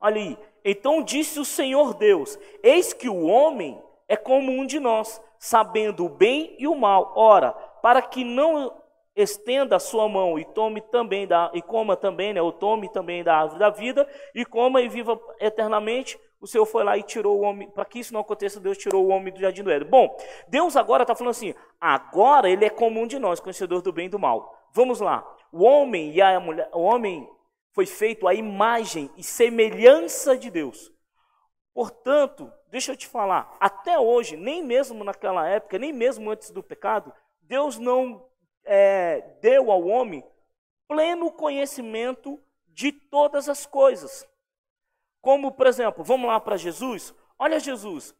Olha 0.00 0.16
aí. 0.16 0.38
Então 0.64 1.02
disse 1.02 1.38
o 1.38 1.44
Senhor 1.44 1.92
Deus: 1.92 2.38
Eis 2.62 2.94
que 2.94 3.10
o 3.10 3.26
homem 3.26 3.84
é 4.08 4.16
como 4.16 4.50
um 4.50 4.64
de 4.64 4.80
nós, 4.80 5.22
sabendo 5.38 6.06
o 6.06 6.08
bem 6.08 6.56
e 6.58 6.66
o 6.66 6.74
mal. 6.74 7.12
Ora, 7.14 7.54
para 7.82 8.00
que 8.00 8.24
não 8.24 8.80
estenda 9.14 9.76
a 9.76 9.80
sua 9.80 10.08
mão 10.08 10.38
e 10.38 10.44
tome 10.44 10.80
também 10.80 11.26
da 11.26 11.50
e 11.52 11.60
coma 11.60 11.96
também, 11.96 12.32
né, 12.32 12.40
ou 12.40 12.52
tome 12.52 12.88
também 12.88 13.22
da 13.22 13.36
árvore 13.36 13.58
da 13.58 13.68
vida 13.70 14.08
e 14.34 14.44
coma 14.44 14.80
e 14.80 14.88
viva 14.88 15.20
eternamente. 15.38 16.18
o 16.40 16.46
Senhor 16.46 16.66
foi 16.66 16.82
lá 16.82 16.96
e 16.96 17.02
tirou 17.02 17.38
o 17.38 17.42
homem, 17.42 17.70
para 17.70 17.84
que 17.84 18.00
isso 18.00 18.12
não 18.12 18.20
aconteça, 18.20 18.58
Deus 18.58 18.78
tirou 18.78 19.04
o 19.04 19.08
homem 19.10 19.32
do 19.32 19.40
jardim 19.40 19.62
do 19.62 19.70
Éden. 19.70 19.88
Bom, 19.88 20.16
Deus 20.48 20.76
agora 20.76 21.02
está 21.02 21.14
falando 21.14 21.30
assim, 21.30 21.54
agora 21.80 22.48
ele 22.48 22.64
é 22.64 22.70
comum 22.70 23.06
de 23.06 23.18
nós, 23.18 23.38
conhecedor 23.38 23.82
do 23.82 23.92
bem 23.92 24.06
e 24.06 24.08
do 24.08 24.18
mal. 24.18 24.52
Vamos 24.72 25.00
lá. 25.00 25.24
O 25.52 25.62
homem 25.62 26.10
e 26.12 26.20
a 26.20 26.40
mulher, 26.40 26.68
o 26.72 26.80
homem 26.80 27.28
foi 27.72 27.86
feito 27.86 28.26
à 28.26 28.34
imagem 28.34 29.10
e 29.16 29.22
semelhança 29.22 30.36
de 30.36 30.50
Deus. 30.50 30.90
Portanto, 31.74 32.52
deixa 32.70 32.92
eu 32.92 32.96
te 32.96 33.06
falar, 33.06 33.56
até 33.60 33.98
hoje, 33.98 34.36
nem 34.36 34.62
mesmo 34.62 35.04
naquela 35.04 35.48
época, 35.48 35.78
nem 35.78 35.92
mesmo 35.92 36.30
antes 36.30 36.50
do 36.50 36.62
pecado, 36.62 37.12
Deus 37.42 37.78
não 37.78 38.26
é, 38.64 39.20
deu 39.40 39.70
ao 39.70 39.86
homem 39.86 40.24
pleno 40.88 41.32
conhecimento 41.32 42.40
de 42.68 42.92
todas 42.92 43.48
as 43.48 43.66
coisas. 43.66 44.26
Como, 45.20 45.52
por 45.52 45.66
exemplo, 45.66 46.02
vamos 46.02 46.26
lá 46.26 46.40
para 46.40 46.56
Jesus. 46.56 47.14
Olha 47.38 47.60
Jesus. 47.60 48.14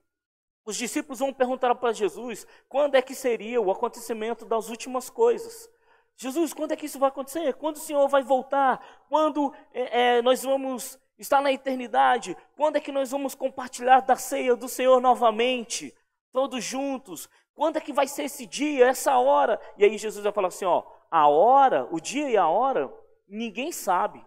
Os 0.64 0.76
discípulos 0.76 1.18
vão 1.18 1.32
perguntar 1.32 1.74
para 1.74 1.92
Jesus 1.92 2.46
quando 2.68 2.94
é 2.94 3.02
que 3.02 3.14
seria 3.14 3.60
o 3.60 3.70
acontecimento 3.70 4.44
das 4.44 4.68
últimas 4.68 5.10
coisas. 5.10 5.68
Jesus, 6.16 6.54
quando 6.54 6.72
é 6.72 6.76
que 6.76 6.86
isso 6.86 6.98
vai 6.98 7.08
acontecer? 7.08 7.54
Quando 7.54 7.76
o 7.76 7.80
Senhor 7.80 8.06
vai 8.08 8.22
voltar? 8.22 9.04
Quando 9.08 9.52
é, 9.72 10.18
é, 10.18 10.22
nós 10.22 10.42
vamos 10.42 10.98
estar 11.18 11.40
na 11.40 11.52
eternidade? 11.52 12.36
Quando 12.56 12.76
é 12.76 12.80
que 12.80 12.92
nós 12.92 13.10
vamos 13.10 13.34
compartilhar 13.34 14.00
da 14.00 14.14
ceia 14.14 14.54
do 14.54 14.68
Senhor 14.68 15.00
novamente? 15.00 15.94
Todos 16.30 16.62
juntos? 16.62 17.28
Quando 17.54 17.76
é 17.76 17.80
que 17.80 17.92
vai 17.92 18.06
ser 18.06 18.24
esse 18.24 18.46
dia, 18.46 18.86
essa 18.86 19.18
hora? 19.18 19.60
E 19.76 19.84
aí 19.84 19.98
Jesus 19.98 20.22
vai 20.22 20.32
falar 20.32 20.48
assim: 20.48 20.64
ó, 20.64 20.84
a 21.10 21.28
hora, 21.28 21.86
o 21.90 22.00
dia 22.00 22.30
e 22.30 22.36
a 22.36 22.48
hora, 22.48 22.92
ninguém 23.28 23.70
sabe. 23.70 24.24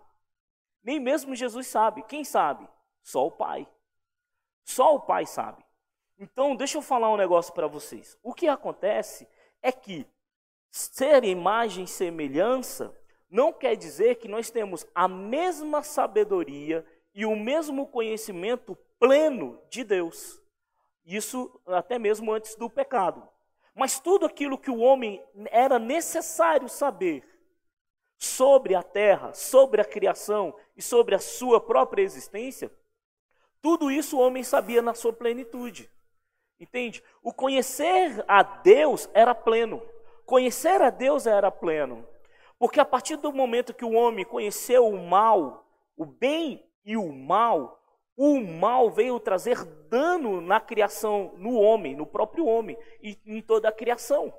Nem 0.84 1.00
mesmo 1.00 1.36
Jesus 1.36 1.68
sabe. 1.68 2.04
Quem 2.04 2.24
sabe? 2.24 2.68
Só 3.02 3.26
o 3.26 3.32
Pai. 3.32 3.68
Só 4.64 4.96
o 4.96 5.00
Pai 5.00 5.26
sabe. 5.26 5.66
Então, 6.18 6.56
deixa 6.56 6.78
eu 6.78 6.82
falar 6.82 7.12
um 7.12 7.18
negócio 7.18 7.54
para 7.54 7.68
vocês. 7.68 8.18
O 8.24 8.34
que 8.34 8.48
acontece 8.48 9.28
é 9.62 9.72
que 9.72 10.08
ser 10.72 11.24
imagem 11.24 11.86
e 11.86 11.88
semelhança 11.88 12.96
não 13.30 13.52
quer 13.52 13.76
dizer 13.76 14.16
que 14.16 14.28
nós 14.28 14.50
temos 14.50 14.86
a 14.94 15.08
mesma 15.08 15.82
sabedoria 15.82 16.86
e 17.14 17.26
o 17.26 17.36
mesmo 17.36 17.88
conhecimento 17.88 18.78
pleno 19.00 19.60
de 19.70 19.84
Deus. 19.84 20.42
Isso 21.06 21.62
até 21.68 22.00
mesmo 22.00 22.34
antes 22.34 22.56
do 22.56 22.70
pecado. 22.70 23.28
Mas 23.76 24.00
tudo 24.00 24.26
aquilo 24.26 24.58
que 24.58 24.72
o 24.72 24.80
homem 24.80 25.24
era 25.52 25.78
necessário 25.78 26.68
saber 26.68 27.24
sobre 28.18 28.74
a 28.74 28.82
terra, 28.82 29.34
sobre 29.34 29.82
a 29.82 29.86
criação 29.86 30.56
e 30.76 30.82
sobre 30.82 31.14
a 31.14 31.20
sua 31.20 31.60
própria 31.60 32.02
existência, 32.02 32.72
tudo 33.62 33.92
isso 33.92 34.18
o 34.18 34.22
homem 34.22 34.44
sabia 34.44 34.82
na 34.82 34.94
sua 34.94 35.12
plenitude. 35.12 35.90
Entende? 36.60 37.04
O 37.22 37.34
conhecer 37.34 38.24
a 38.28 38.42
Deus 38.42 39.10
era 39.14 39.36
pleno. 39.36 39.82
Conhecer 40.26 40.82
a 40.82 40.90
Deus 40.90 41.28
era 41.28 41.52
pleno. 41.52 42.08
Porque 42.58 42.80
a 42.80 42.86
partir 42.86 43.18
do 43.18 43.34
momento 43.34 43.74
que 43.74 43.84
o 43.84 43.94
homem 43.94 44.24
conheceu 44.24 44.88
o 44.88 45.06
mal, 45.06 45.68
o 45.98 46.06
bem 46.06 46.66
e 46.86 46.96
o 46.96 47.12
mal, 47.12 47.84
o 48.18 48.40
mal 48.40 48.90
veio 48.90 49.20
trazer 49.20 49.64
dano 49.90 50.40
na 50.40 50.60
criação, 50.60 51.34
no 51.38 51.60
homem, 51.60 51.96
no 51.96 52.06
próprio 52.06 52.46
homem 52.46 52.78
e 53.02 53.20
em 53.26 53.42
toda 53.42 53.68
a 53.68 53.74
criação. 53.74 54.34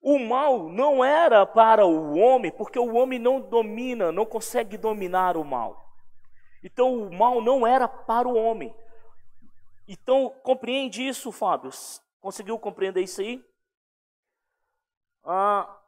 O 0.00 0.18
mal 0.18 0.68
não 0.68 1.04
era 1.04 1.46
para 1.46 1.86
o 1.86 2.18
homem, 2.18 2.50
porque 2.50 2.78
o 2.78 2.94
homem 2.94 3.20
não 3.20 3.40
domina, 3.40 4.10
não 4.10 4.26
consegue 4.26 4.76
dominar 4.76 5.36
o 5.36 5.44
mal. 5.44 5.94
Então 6.64 6.96
o 6.96 7.14
mal 7.14 7.40
não 7.40 7.64
era 7.64 7.86
para 7.86 8.26
o 8.26 8.34
homem. 8.34 8.74
Então 9.86 10.30
compreende 10.42 11.06
isso, 11.06 11.30
Fábio? 11.30 11.70
Conseguiu 12.20 12.58
compreender 12.58 13.02
isso 13.02 13.20
aí? 13.20 13.44
Ah, 15.24 15.78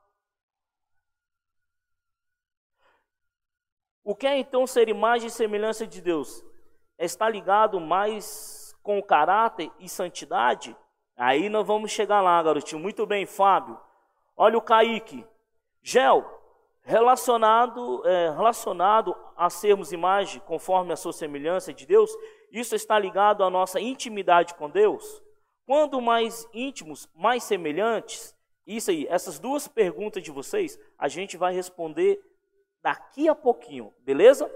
O 4.04 4.14
que 4.14 4.26
é 4.26 4.38
então 4.38 4.66
ser 4.66 4.90
imagem 4.90 5.28
e 5.28 5.30
semelhança 5.30 5.86
de 5.86 6.02
Deus? 6.02 6.44
Está 6.98 7.28
ligado 7.28 7.80
mais 7.80 8.74
com 8.82 9.02
caráter 9.02 9.70
e 9.80 9.88
santidade? 9.88 10.76
Aí 11.16 11.48
nós 11.48 11.66
vamos 11.66 11.90
chegar 11.90 12.20
lá, 12.20 12.42
garotinho. 12.42 12.80
Muito 12.80 13.06
bem, 13.06 13.26
Fábio. 13.26 13.78
Olha 14.36 14.58
o 14.58 14.62
Kaique. 14.62 15.26
Gel, 15.82 16.24
relacionado, 16.82 18.06
é, 18.06 18.30
relacionado 18.30 19.14
a 19.36 19.48
sermos 19.50 19.92
imagem 19.92 20.40
conforme 20.46 20.92
a 20.92 20.96
sua 20.96 21.12
semelhança 21.12 21.72
de 21.72 21.86
Deus, 21.86 22.10
isso 22.50 22.74
está 22.74 22.98
ligado 22.98 23.42
à 23.42 23.50
nossa 23.50 23.80
intimidade 23.80 24.54
com 24.54 24.70
Deus? 24.70 25.22
Quando 25.66 26.00
mais 26.00 26.48
íntimos, 26.52 27.08
mais 27.14 27.42
semelhantes? 27.44 28.34
Isso 28.66 28.90
aí, 28.90 29.06
essas 29.08 29.38
duas 29.38 29.66
perguntas 29.66 30.22
de 30.22 30.30
vocês, 30.30 30.78
a 30.98 31.08
gente 31.08 31.36
vai 31.36 31.54
responder 31.54 32.20
daqui 32.82 33.28
a 33.28 33.34
pouquinho, 33.34 33.92
beleza? 34.00 34.50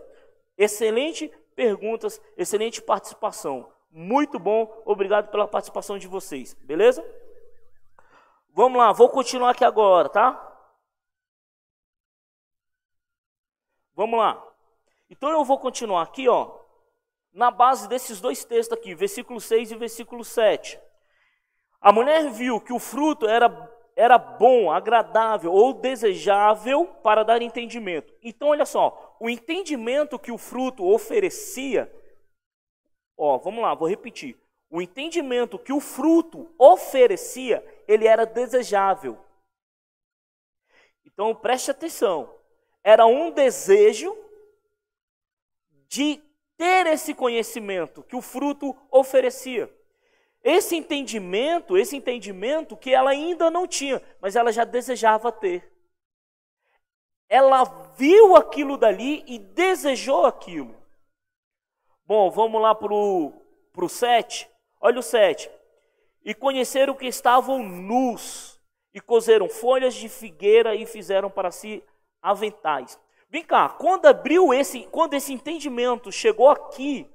Excelente 0.57 1.33
perguntas, 1.59 2.23
excelente 2.37 2.81
participação. 2.81 3.69
Muito 3.91 4.39
bom, 4.39 4.73
obrigado 4.85 5.29
pela 5.29 5.49
participação 5.49 5.99
de 5.99 6.07
vocês, 6.07 6.55
beleza? 6.55 7.05
Vamos 8.55 8.79
lá, 8.79 8.93
vou 8.93 9.09
continuar 9.09 9.51
aqui 9.51 9.65
agora, 9.65 10.09
tá? 10.09 10.41
Vamos 13.93 14.21
lá. 14.21 14.41
Então 15.11 15.31
eu 15.31 15.45
vou 15.45 15.59
continuar 15.59 16.03
aqui, 16.03 16.29
ó, 16.29 16.61
na 17.33 17.51
base 17.51 17.89
desses 17.89 18.21
dois 18.21 18.45
textos 18.45 18.79
aqui, 18.79 18.95
versículo 18.95 19.41
6 19.41 19.73
e 19.73 19.75
versículo 19.75 20.25
7. 20.25 20.81
A 21.81 21.93
mulher 21.93 22.31
viu 22.31 22.61
que 22.61 22.73
o 22.73 22.79
fruto 22.79 23.27
era 23.27 23.49
era 23.97 24.17
bom, 24.17 24.71
agradável 24.71 25.53
ou 25.53 25.75
desejável 25.75 26.87
para 27.03 27.25
dar 27.25 27.43
entendimento. 27.43 28.15
Então, 28.23 28.51
olha 28.51 28.65
só, 28.65 29.08
o 29.21 29.29
entendimento 29.29 30.19
que 30.19 30.31
o 30.31 30.39
fruto 30.39 30.85
oferecia, 30.85 31.93
ó, 33.17 33.39
vamos 33.39 33.63
lá, 33.63 33.75
vou 33.75 33.89
repetir. 33.89 34.37
O 34.71 34.83
entendimento 34.83 35.59
que 35.59 35.73
o 35.73 35.81
fruto 35.81 36.53
oferecia, 36.59 37.65
ele 37.87 38.07
era 38.07 38.27
desejável. 38.27 39.19
Então, 41.05 41.35
preste 41.35 41.71
atenção. 41.71 42.33
Era 42.85 43.07
um 43.07 43.31
desejo 43.31 44.17
de 45.89 46.23
ter 46.57 46.87
esse 46.87 47.15
conhecimento 47.15 48.03
que 48.03 48.15
o 48.15 48.23
fruto 48.23 48.77
oferecia. 48.91 49.73
Esse 50.45 50.77
entendimento, 50.77 51.77
esse 51.77 51.97
entendimento 51.97 52.77
que 52.77 52.93
ela 52.93 53.11
ainda 53.11 53.51
não 53.51 53.67
tinha, 53.67 54.03
mas 54.21 54.37
ela 54.37 54.53
já 54.53 54.65
desejava 54.65 55.33
ter. 55.33 55.78
Ela 57.29 57.65
viu 57.97 58.37
aquilo 58.37 58.77
dali 58.77 59.23
e 59.27 59.39
desejou 59.39 60.25
aquilo. 60.25 60.75
Bom, 62.07 62.31
vamos 62.31 62.61
lá 62.63 62.75
para 62.75 62.95
o 62.95 63.89
7. 63.89 64.49
Olha 64.81 64.99
o 64.99 65.03
7. 65.03 65.51
E 66.25 66.35
conheceram 66.35 66.95
que 66.95 67.07
estavam 67.07 67.63
nus, 67.63 68.59
e 68.95 69.01
cozeram 69.01 69.49
folhas 69.49 69.95
de 69.95 70.09
figueira 70.09 70.75
e 70.75 70.87
fizeram 70.87 71.31
para 71.31 71.51
si 71.51 71.85
aventais. 72.23 72.99
Vem 73.29 73.45
cá, 73.45 73.69
quando 73.69 74.07
abriu 74.07 74.55
esse, 74.55 74.85
quando 74.85 75.15
esse 75.15 75.33
entendimento 75.33 76.11
chegou 76.11 76.49
aqui, 76.49 77.09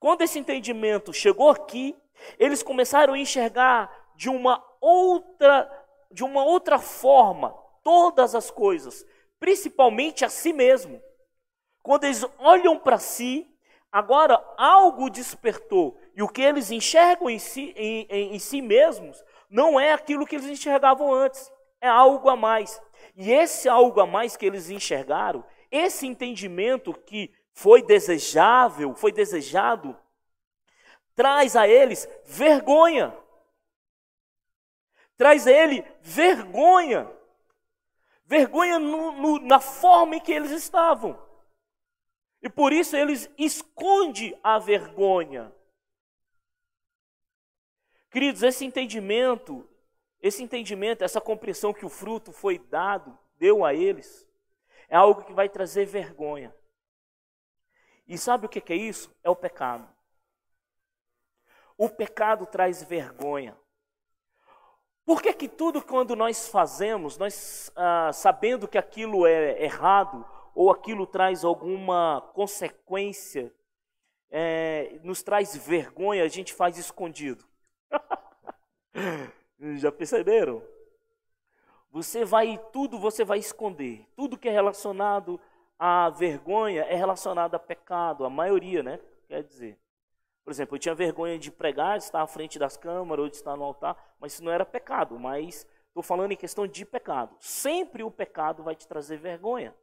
quando 0.00 0.22
esse 0.22 0.38
entendimento 0.38 1.12
chegou 1.12 1.50
aqui, 1.50 1.94
eles 2.38 2.62
começaram 2.62 3.14
a 3.14 3.18
enxergar 3.18 3.94
de 4.16 4.28
uma 4.28 4.64
outra, 4.80 5.70
de 6.10 6.24
uma 6.24 6.42
outra 6.44 6.78
forma 6.78 7.54
todas 7.82 8.34
as 8.34 8.50
coisas, 8.50 9.06
principalmente 9.38 10.24
a 10.24 10.28
si 10.28 10.52
mesmo. 10.52 11.02
Quando 11.82 12.04
eles 12.04 12.24
olham 12.38 12.78
para 12.78 12.98
si, 12.98 13.46
agora 13.90 14.42
algo 14.56 15.08
despertou. 15.08 15.98
E 16.14 16.22
o 16.22 16.28
que 16.28 16.42
eles 16.42 16.70
enxergam 16.70 17.30
em 17.30 17.38
si, 17.38 17.72
em, 17.76 18.06
em, 18.10 18.34
em 18.34 18.38
si 18.38 18.60
mesmos 18.60 19.24
não 19.48 19.78
é 19.78 19.92
aquilo 19.92 20.26
que 20.26 20.36
eles 20.36 20.46
enxergavam 20.46 21.12
antes, 21.12 21.50
é 21.80 21.88
algo 21.88 22.28
a 22.28 22.36
mais. 22.36 22.80
E 23.16 23.32
esse 23.32 23.68
algo 23.68 24.00
a 24.00 24.06
mais 24.06 24.36
que 24.36 24.44
eles 24.44 24.68
enxergaram, 24.70 25.44
esse 25.70 26.06
entendimento 26.06 26.92
que 26.92 27.32
foi 27.52 27.82
desejável, 27.82 28.94
foi 28.94 29.10
desejado, 29.10 29.96
traz 31.14 31.56
a 31.56 31.66
eles 31.66 32.08
vergonha. 32.24 33.16
Traz 35.16 35.46
a 35.46 35.52
ele 35.52 35.84
vergonha. 36.00 37.10
Vergonha 38.28 38.78
no, 38.78 39.10
no, 39.12 39.38
na 39.38 39.58
forma 39.58 40.16
em 40.16 40.20
que 40.20 40.30
eles 40.30 40.50
estavam. 40.50 41.18
E 42.42 42.50
por 42.50 42.74
isso 42.74 42.94
eles 42.94 43.28
escondem 43.38 44.38
a 44.42 44.58
vergonha. 44.58 45.50
Queridos, 48.10 48.42
esse 48.42 48.66
entendimento, 48.66 49.66
esse 50.20 50.42
entendimento, 50.42 51.02
essa 51.02 51.22
compreensão 51.22 51.72
que 51.72 51.86
o 51.86 51.88
fruto 51.88 52.30
foi 52.30 52.58
dado, 52.58 53.18
deu 53.38 53.64
a 53.64 53.72
eles, 53.72 54.28
é 54.90 54.96
algo 54.96 55.24
que 55.24 55.32
vai 55.32 55.48
trazer 55.48 55.86
vergonha. 55.86 56.54
E 58.06 58.18
sabe 58.18 58.44
o 58.44 58.48
que 58.48 58.72
é 58.72 58.76
isso? 58.76 59.10
É 59.24 59.30
o 59.30 59.36
pecado. 59.36 59.88
O 61.78 61.88
pecado 61.88 62.44
traz 62.44 62.82
vergonha. 62.82 63.56
Por 65.08 65.22
que, 65.22 65.32
que 65.32 65.48
tudo 65.48 65.80
quando 65.80 66.14
nós 66.14 66.48
fazemos, 66.48 67.16
nós 67.16 67.72
ah, 67.74 68.10
sabendo 68.12 68.68
que 68.68 68.76
aquilo 68.76 69.26
é 69.26 69.64
errado 69.64 70.22
ou 70.54 70.70
aquilo 70.70 71.06
traz 71.06 71.44
alguma 71.44 72.20
consequência, 72.34 73.50
é, 74.30 75.00
nos 75.02 75.22
traz 75.22 75.56
vergonha, 75.56 76.22
a 76.22 76.28
gente 76.28 76.52
faz 76.52 76.76
escondido? 76.76 77.42
Já 79.78 79.90
perceberam? 79.90 80.62
Você 81.90 82.22
vai, 82.22 82.60
tudo 82.70 82.98
você 82.98 83.24
vai 83.24 83.38
esconder. 83.38 84.06
Tudo 84.14 84.36
que 84.36 84.46
é 84.46 84.52
relacionado 84.52 85.40
à 85.78 86.10
vergonha 86.10 86.82
é 86.82 86.96
relacionado 86.96 87.54
a 87.54 87.58
pecado, 87.58 88.26
a 88.26 88.28
maioria, 88.28 88.82
né? 88.82 89.00
Quer 89.26 89.42
dizer. 89.42 89.78
Por 90.48 90.52
exemplo, 90.52 90.76
eu 90.76 90.78
tinha 90.78 90.94
vergonha 90.94 91.38
de 91.38 91.50
pregar, 91.50 91.98
de 91.98 92.04
estar 92.04 92.22
à 92.22 92.26
frente 92.26 92.58
das 92.58 92.74
câmaras 92.74 93.22
ou 93.22 93.28
de 93.28 93.36
estar 93.36 93.54
no 93.54 93.64
altar, 93.64 94.14
mas 94.18 94.32
isso 94.32 94.42
não 94.42 94.50
era 94.50 94.64
pecado. 94.64 95.20
Mas 95.20 95.66
estou 95.88 96.02
falando 96.02 96.32
em 96.32 96.36
questão 96.36 96.66
de 96.66 96.86
pecado. 96.86 97.36
Sempre 97.38 98.02
o 98.02 98.10
pecado 98.10 98.62
vai 98.62 98.74
te 98.74 98.88
trazer 98.88 99.18
vergonha. 99.18 99.76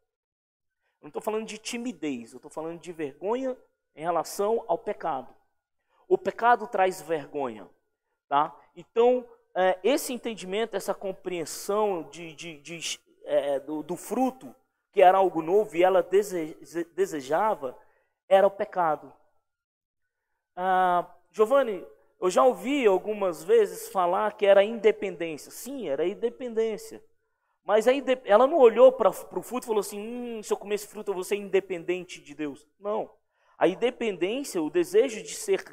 Não 0.99 1.10
estou 1.10 1.21
falando 1.21 1.45
de 1.45 1.60
timidez, 1.60 2.32
eu 2.32 2.38
estou 2.38 2.49
falando 2.49 2.80
de 2.80 2.91
vergonha 2.91 3.56
em 3.95 4.01
relação 4.01 4.65
ao 4.67 4.75
pecado. 4.75 5.32
O 6.08 6.17
pecado 6.17 6.67
traz 6.67 6.99
vergonha. 6.99 7.69
Tá? 8.28 8.51
Então, 8.75 9.23
é, 9.54 9.78
esse 9.84 10.13
entendimento, 10.13 10.75
essa 10.75 10.95
compreensão 10.95 12.10
de, 12.10 12.34
de, 12.34 12.60
de 12.60 12.99
é, 13.23 13.60
do, 13.60 13.84
do, 13.84 13.95
fruto, 13.95 14.51
que 14.91 15.04
era 15.04 15.19
algo 15.19 15.43
novo 15.43 15.78
e 15.78 15.84
ela 15.84 16.01
desejava, 16.95 17.78
era 18.28 18.47
o 18.47 18.51
pecado. 18.51 19.13
Ah, 20.56 21.10
Giovanni, 21.32 21.86
eu 22.20 22.30
já 22.30 22.44
ouvi 22.44 22.86
algumas 22.86 23.44
vezes 23.44 23.89
falar 23.89 24.34
que 24.38 24.46
era 24.46 24.63
independência. 24.63 25.52
Sim, 25.52 25.88
era 25.88 26.08
independência. 26.08 27.04
Mas 27.63 27.88
aí 27.88 28.04
ela 28.26 28.48
não 28.48 28.58
olhou 28.58 28.91
para 28.91 29.10
o 29.10 29.41
fruto 29.41 29.65
e 29.65 29.68
falou 29.68 29.82
assim: 29.82 30.00
hum, 30.00 30.44
se 30.44 30.54
eu 30.54 30.58
comer 30.58 30.76
esse 30.76 30.88
fruto 30.88 31.12
eu 31.12 31.15
vou 31.15 31.24
ser 31.24 31.36
independente 31.36 32.22
de 32.22 32.34
Deus. 32.36 32.65
Não. 32.80 33.12
A 33.58 33.68
independência, 33.68 34.62
o 34.62 34.70
desejo 34.70 35.24
de 35.24 35.34
ser, 35.34 35.63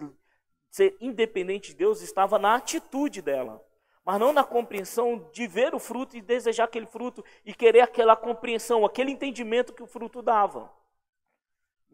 ser 0.70 0.96
independente 1.00 1.70
de 1.70 1.76
Deus 1.76 2.00
estava 2.00 2.38
na 2.38 2.54
atitude 2.54 3.20
dela. 3.20 3.62
Mas 4.04 4.18
não 4.18 4.32
na 4.32 4.42
compreensão 4.42 5.30
de 5.32 5.46
ver 5.46 5.74
o 5.74 5.78
fruto 5.78 6.16
e 6.16 6.20
desejar 6.20 6.64
aquele 6.64 6.86
fruto 6.86 7.24
e 7.44 7.54
querer 7.54 7.80
aquela 7.80 8.16
compreensão, 8.16 8.84
aquele 8.84 9.12
entendimento 9.12 9.72
que 9.72 9.82
o 9.82 9.86
fruto 9.86 10.22
dava. 10.22 10.72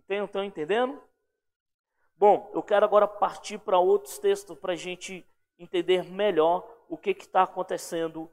Estão 0.08 0.42
entendendo? 0.42 1.02
Bom, 2.18 2.50
eu 2.52 2.62
quero 2.64 2.84
agora 2.84 3.06
partir 3.06 3.58
para 3.58 3.78
outros 3.78 4.18
textos 4.18 4.58
para 4.58 4.72
a 4.72 4.76
gente 4.76 5.24
entender 5.56 6.02
melhor 6.02 6.68
o 6.88 6.98
que 6.98 7.10
está 7.10 7.44
acontecendo 7.44 8.28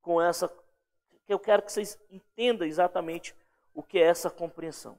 com 0.00 0.22
essa. 0.22 0.48
Eu 1.28 1.38
quero 1.38 1.62
que 1.62 1.72
vocês 1.72 1.98
entendam 2.08 2.66
exatamente 2.66 3.34
o 3.74 3.82
que 3.82 3.98
é 3.98 4.02
essa 4.02 4.30
compreensão. 4.30 4.96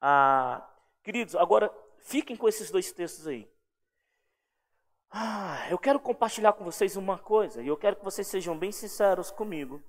Ah, 0.00 0.68
queridos, 1.04 1.36
agora 1.36 1.72
fiquem 1.98 2.36
com 2.36 2.48
esses 2.48 2.68
dois 2.70 2.90
textos 2.92 3.28
aí. 3.28 3.48
Ah, 5.08 5.68
eu 5.70 5.78
quero 5.78 6.00
compartilhar 6.00 6.52
com 6.54 6.64
vocês 6.64 6.96
uma 6.96 7.16
coisa 7.16 7.62
e 7.62 7.68
eu 7.68 7.76
quero 7.76 7.94
que 7.94 8.04
vocês 8.04 8.26
sejam 8.26 8.58
bem 8.58 8.72
sinceros 8.72 9.30
comigo. 9.30 9.80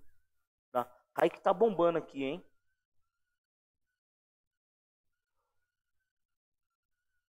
Tá? 0.71 0.87
Kaique 1.15 1.39
está 1.39 1.51
bombando 1.51 1.97
aqui, 1.97 2.23
hein? 2.23 2.45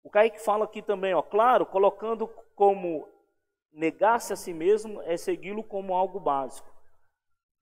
O 0.03 0.11
Kaique 0.11 0.41
fala 0.41 0.65
aqui 0.65 0.81
também, 0.81 1.15
ó, 1.15 1.23
claro, 1.23 1.67
colocando 1.67 2.29
como 2.55 3.09
negar-se 3.73 4.33
a 4.33 4.37
si 4.37 4.53
mesmo 4.53 5.03
é 5.03 5.17
segui-lo 5.17 5.63
como 5.63 5.95
algo 5.95 6.19
básico. 6.19 6.69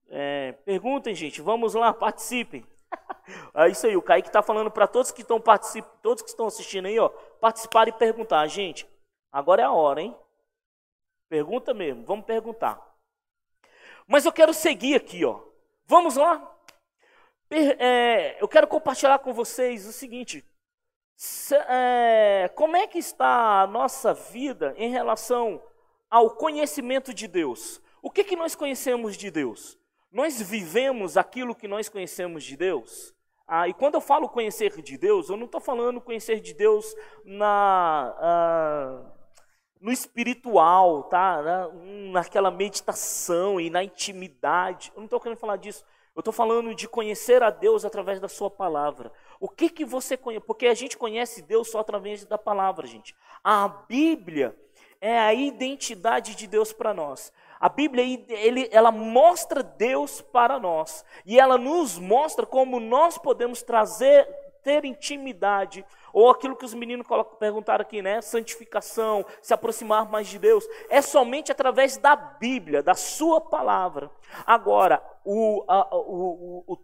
É, 0.09 0.53
perguntem, 0.65 1.15
gente, 1.15 1.41
vamos 1.41 1.75
lá, 1.75 1.93
participem. 1.95 2.67
é 3.55 3.69
isso 3.69 3.87
aí, 3.87 3.97
o 3.97 4.03
Kaique 4.03 4.29
está 4.29 4.43
falando 4.43 4.71
para 4.71 4.87
todos 4.87 5.11
que 5.11 5.23
estão 5.23 5.41
participando, 5.41 6.01
todos 6.01 6.23
que 6.23 6.29
estão 6.29 6.47
assistindo 6.47 6.87
aí, 6.87 6.99
ó, 6.99 7.09
participar 7.41 7.89
e 7.89 7.93
perguntar. 7.93 8.47
Gente, 8.47 8.89
agora 9.33 9.63
é 9.63 9.65
a 9.65 9.73
hora, 9.73 10.01
hein? 10.01 10.17
Pergunta 11.29 11.75
mesmo, 11.75 12.05
vamos 12.05 12.25
perguntar. 12.25 12.81
Mas 14.07 14.25
eu 14.25 14.33
quero 14.33 14.55
seguir 14.55 14.95
aqui, 14.95 15.25
ó. 15.25 15.41
Vamos 15.87 16.17
lá? 16.17 16.57
É, 17.51 18.41
eu 18.43 18.49
quero 18.49 18.67
compartilhar 18.67 19.19
com 19.19 19.33
vocês 19.33 19.87
o 19.87 19.93
seguinte: 19.93 20.45
como 22.55 22.77
é 22.77 22.87
que 22.87 22.99
está 22.99 23.63
a 23.63 23.67
nossa 23.67 24.13
vida 24.13 24.75
em 24.77 24.91
relação 24.91 25.63
ao 26.11 26.31
conhecimento 26.31 27.15
de 27.15 27.27
Deus? 27.27 27.81
O 28.03 28.11
que, 28.11 28.23
que 28.23 28.37
nós 28.37 28.55
conhecemos 28.55 29.17
de 29.17 29.31
Deus? 29.31 29.79
Nós 30.13 30.41
vivemos 30.41 31.17
aquilo 31.17 31.55
que 31.55 31.67
nós 31.69 31.89
conhecemos 31.89 32.45
de 32.45 32.57
Deus? 32.57 33.15
Ah, 33.47 33.69
e 33.69 33.75
quando 33.75 33.95
eu 33.95 34.01
falo 34.01 34.29
conhecer 34.29 34.81
de 34.83 34.99
Deus, 34.99 35.29
eu 35.29 35.37
não 35.37 35.47
estou 35.47 35.61
falando 35.61 36.01
conhecer 36.01 36.41
de 36.41 36.53
Deus 36.53 36.95
na, 37.25 38.15
ah, 38.19 39.03
no 39.81 39.93
espiritual, 39.93 41.05
tá? 41.05 41.71
naquela 42.11 42.51
meditação 42.51 43.61
e 43.61 43.71
na 43.71 43.85
intimidade. 43.85 44.91
Eu 44.95 44.99
não 44.99 45.05
estou 45.05 45.21
querendo 45.21 45.39
falar 45.39 45.57
disso. 45.57 45.85
Eu 46.15 46.21
estou 46.21 46.33
falando 46.33 46.75
de 46.75 46.89
conhecer 46.89 47.43
a 47.43 47.51
Deus 47.51 47.85
através 47.85 48.19
da 48.19 48.29
sua 48.29 48.51
palavra. 48.51 49.13
O 49.41 49.49
que 49.49 49.69
que 49.69 49.85
você 49.85 50.17
conhece? 50.17 50.45
Porque 50.45 50.67
a 50.67 50.75
gente 50.75 50.97
conhece 50.97 51.43
Deus 51.43 51.71
só 51.71 51.81
através 51.81 52.25
da 52.25 52.39
palavra, 52.39 52.87
gente. 52.87 53.15
A 53.43 53.69
Bíblia 53.69 54.57
é 55.01 55.19
a 55.19 55.35
identidade 55.35 56.35
de 56.35 56.47
Deus 56.47 56.73
para 56.73 56.95
nós. 56.95 57.33
A 57.61 57.69
Bíblia 57.69 58.05
ele, 58.29 58.69
ela 58.73 58.91
mostra 58.91 59.63
Deus 59.63 60.21
para 60.21 60.59
nós 60.59 61.05
e 61.25 61.39
ela 61.39 61.57
nos 61.57 61.99
mostra 61.99 62.45
como 62.45 62.81
nós 62.81 63.19
podemos 63.19 63.63
trazer 63.63 64.27
ter 64.67 64.85
intimidade, 64.85 65.87
ou 66.13 66.29
aquilo 66.29 66.57
que 66.57 66.65
os 66.65 66.75
meninos 66.75 67.07
perguntaram 67.39 67.83
aqui, 67.83 68.03
né? 68.03 68.21
Santificação, 68.21 69.25
se 69.41 69.55
aproximar 69.55 70.11
mais 70.11 70.27
de 70.27 70.41
Deus, 70.41 70.67
é 70.91 71.01
somente 71.01 71.53
através 71.53 71.97
da 71.97 72.17
Bíblia, 72.17 72.83
da 72.83 72.95
Sua 72.95 73.41
palavra. 73.41 74.11
Agora, 74.45 75.01
o, 75.25 75.65
a, 75.69 75.97
o, 75.97 76.65
o, 76.67 76.79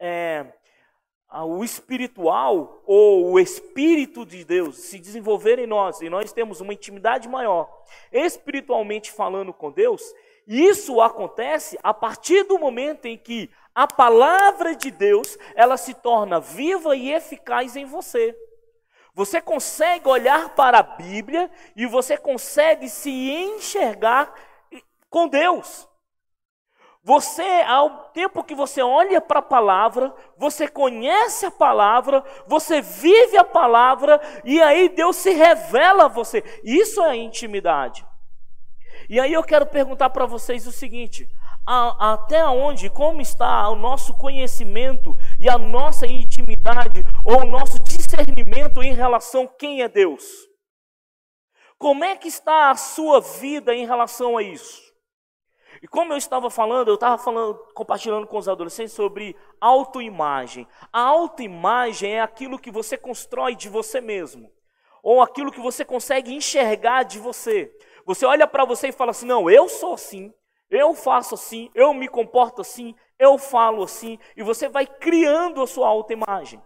é, 0.00 0.46
o 1.30 1.62
espiritual 1.62 2.82
ou 2.86 3.32
o 3.32 3.38
Espírito 3.38 4.24
de 4.24 4.44
Deus 4.44 4.78
se 4.78 4.98
desenvolver 4.98 5.58
em 5.58 5.66
nós 5.66 6.00
e 6.00 6.08
nós 6.08 6.32
temos 6.32 6.60
uma 6.60 6.72
intimidade 6.72 7.28
maior, 7.28 7.68
espiritualmente 8.10 9.12
falando 9.12 9.52
com 9.52 9.70
Deus, 9.70 10.02
isso 10.46 11.00
acontece 11.02 11.78
a 11.82 11.92
partir 11.92 12.44
do 12.44 12.58
momento 12.58 13.04
em 13.04 13.18
que 13.18 13.50
a 13.74 13.86
palavra 13.86 14.74
de 14.74 14.90
Deus, 14.90 15.36
ela 15.54 15.76
se 15.76 15.92
torna 15.94 16.40
viva 16.40 16.96
e 16.96 17.12
eficaz 17.12 17.76
em 17.76 17.84
você. 17.84 18.34
Você 19.14 19.40
consegue 19.40 20.08
olhar 20.08 20.54
para 20.54 20.78
a 20.78 20.82
Bíblia 20.82 21.50
e 21.76 21.86
você 21.86 22.16
consegue 22.16 22.88
se 22.88 23.10
enxergar 23.10 24.32
com 25.10 25.28
Deus. 25.28 25.86
Você, 27.02 27.62
ao 27.66 28.10
tempo 28.10 28.44
que 28.44 28.54
você 28.54 28.82
olha 28.82 29.20
para 29.20 29.38
a 29.38 29.42
palavra, 29.42 30.14
você 30.36 30.68
conhece 30.68 31.46
a 31.46 31.50
palavra, 31.50 32.22
você 32.46 32.82
vive 32.82 33.36
a 33.38 33.44
palavra 33.44 34.20
e 34.44 34.60
aí 34.60 34.88
Deus 34.88 35.16
se 35.16 35.30
revela 35.30 36.04
a 36.04 36.08
você. 36.08 36.42
Isso 36.62 37.02
é 37.02 37.16
intimidade. 37.16 38.06
E 39.08 39.18
aí 39.18 39.32
eu 39.32 39.42
quero 39.42 39.66
perguntar 39.66 40.10
para 40.10 40.26
vocês 40.26 40.66
o 40.66 40.72
seguinte: 40.72 41.26
a, 41.66 42.12
até 42.12 42.46
onde, 42.46 42.90
como 42.90 43.20
está 43.20 43.68
o 43.68 43.76
nosso 43.76 44.14
conhecimento 44.14 45.16
e 45.38 45.48
a 45.48 45.56
nossa 45.56 46.06
intimidade 46.06 47.02
ou 47.24 47.42
o 47.42 47.46
nosso 47.46 47.78
discernimento 47.82 48.82
em 48.82 48.94
relação 48.94 49.44
a 49.44 49.58
quem 49.58 49.82
é 49.82 49.88
Deus? 49.88 50.24
Como 51.78 52.04
é 52.04 52.16
que 52.16 52.28
está 52.28 52.70
a 52.70 52.74
sua 52.74 53.20
vida 53.20 53.74
em 53.74 53.86
relação 53.86 54.36
a 54.36 54.42
isso? 54.42 54.87
E 55.82 55.86
como 55.86 56.12
eu 56.12 56.16
estava 56.16 56.50
falando, 56.50 56.88
eu 56.88 56.94
estava 56.94 57.18
falando, 57.18 57.54
compartilhando 57.74 58.26
com 58.26 58.38
os 58.38 58.48
adolescentes 58.48 58.92
sobre 58.92 59.36
autoimagem. 59.60 60.66
A 60.92 61.00
autoimagem 61.00 62.14
é 62.14 62.20
aquilo 62.20 62.58
que 62.58 62.70
você 62.70 62.96
constrói 62.96 63.54
de 63.54 63.68
você 63.68 64.00
mesmo, 64.00 64.50
ou 65.02 65.22
aquilo 65.22 65.52
que 65.52 65.60
você 65.60 65.84
consegue 65.84 66.34
enxergar 66.34 67.04
de 67.04 67.18
você. 67.18 67.72
Você 68.04 68.26
olha 68.26 68.46
para 68.46 68.64
você 68.64 68.88
e 68.88 68.92
fala 68.92 69.12
assim: 69.12 69.26
"Não, 69.26 69.48
eu 69.48 69.68
sou 69.68 69.94
assim, 69.94 70.32
eu 70.70 70.94
faço 70.94 71.34
assim, 71.34 71.70
eu 71.74 71.94
me 71.94 72.08
comporto 72.08 72.60
assim, 72.60 72.94
eu 73.18 73.38
falo 73.38 73.82
assim, 73.82 74.18
e 74.36 74.42
você 74.42 74.68
vai 74.68 74.86
criando 74.86 75.62
a 75.62 75.66
sua 75.66 75.88
autoimagem. 75.88 76.60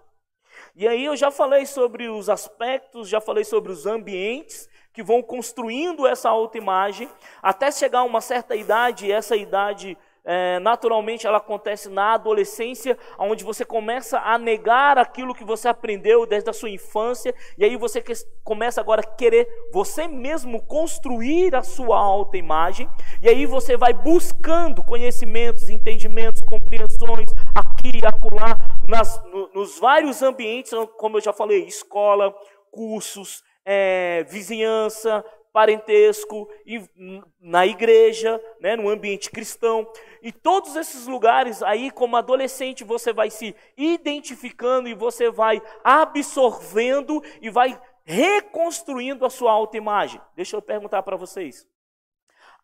E 0.75 0.89
aí 0.89 1.05
eu 1.05 1.17
já 1.17 1.31
falei 1.31 1.67
sobre 1.67 2.09
os 2.09 2.29
aspectos, 2.29 3.09
já 3.09 3.21
falei 3.21 3.45
sobre 3.45 3.71
os 3.73 3.87
ambientes 3.87 4.69
que 4.93 5.03
vão 5.03 5.23
construindo 5.23 6.07
essa 6.07 6.29
autoimagem, 6.29 7.09
até 7.43 7.71
chegar 7.71 8.01
a 8.01 8.05
uma 8.05 8.21
certa 8.21 8.55
idade, 8.55 9.07
e 9.07 9.13
essa 9.13 9.37
idade 9.37 9.97
é, 10.25 10.61
naturalmente 10.61 11.27
ela 11.27 11.39
acontece 11.39 11.89
na 11.89 12.15
adolescência, 12.15 12.97
onde 13.19 13.43
você 13.43 13.65
começa 13.65 14.21
a 14.21 14.39
negar 14.39 14.97
aquilo 14.97 15.35
que 15.35 15.45
você 15.45 15.69
aprendeu 15.69 16.27
desde 16.27 16.49
a 16.49 16.53
sua 16.53 16.71
infância, 16.71 17.35
e 17.59 17.65
aí 17.65 17.77
você 17.77 18.01
que, 18.01 18.13
começa 18.45 18.81
agora 18.81 19.01
a 19.01 19.05
querer 19.05 19.49
você 19.73 20.07
mesmo 20.07 20.63
construir 20.63 21.55
a 21.55 21.63
sua 21.63 21.99
alta 21.99 22.37
imagem, 22.37 22.89
e 23.21 23.29
aí 23.29 23.47
você 23.47 23.77
vai 23.77 23.93
buscando 23.93 24.85
conhecimentos, 24.85 25.69
entendimentos, 25.69 26.41
compreensões, 26.43 27.31
aqui 27.55 27.99
e 27.99 28.07
acolá, 28.07 28.57
nas, 28.87 29.21
no, 29.25 29.51
nos 29.53 29.79
vários 29.81 30.23
ambientes, 30.23 30.73
como 30.99 31.17
eu 31.17 31.21
já 31.21 31.33
falei, 31.33 31.65
escola, 31.65 32.33
cursos, 32.71 33.43
é, 33.65 34.25
vizinhança, 34.29 35.25
parentesco, 35.53 36.49
na 37.39 37.67
igreja, 37.67 38.43
né, 38.61 38.75
no 38.75 38.89
ambiente 38.89 39.31
cristão. 39.31 39.87
E 40.23 40.33
todos 40.33 40.75
esses 40.77 41.07
lugares 41.07 41.63
aí, 41.63 41.91
como 41.91 42.17
adolescente, 42.17 42.85
você 42.85 43.13
vai 43.13 43.31
se 43.31 43.55
identificando 43.77 44.89
e 44.89 44.95
você 44.95 45.31
vai 45.31 45.61
absorvendo 45.85 47.23
e 47.41 47.51
vai 47.51 47.79
reconstruindo 48.05 49.27
a 49.27 49.31
sua 49.31 49.53
autoimagem. 49.53 50.21
Deixa 50.35 50.57
eu 50.57 50.63
perguntar 50.63 51.03
para 51.03 51.17
vocês. 51.17 51.69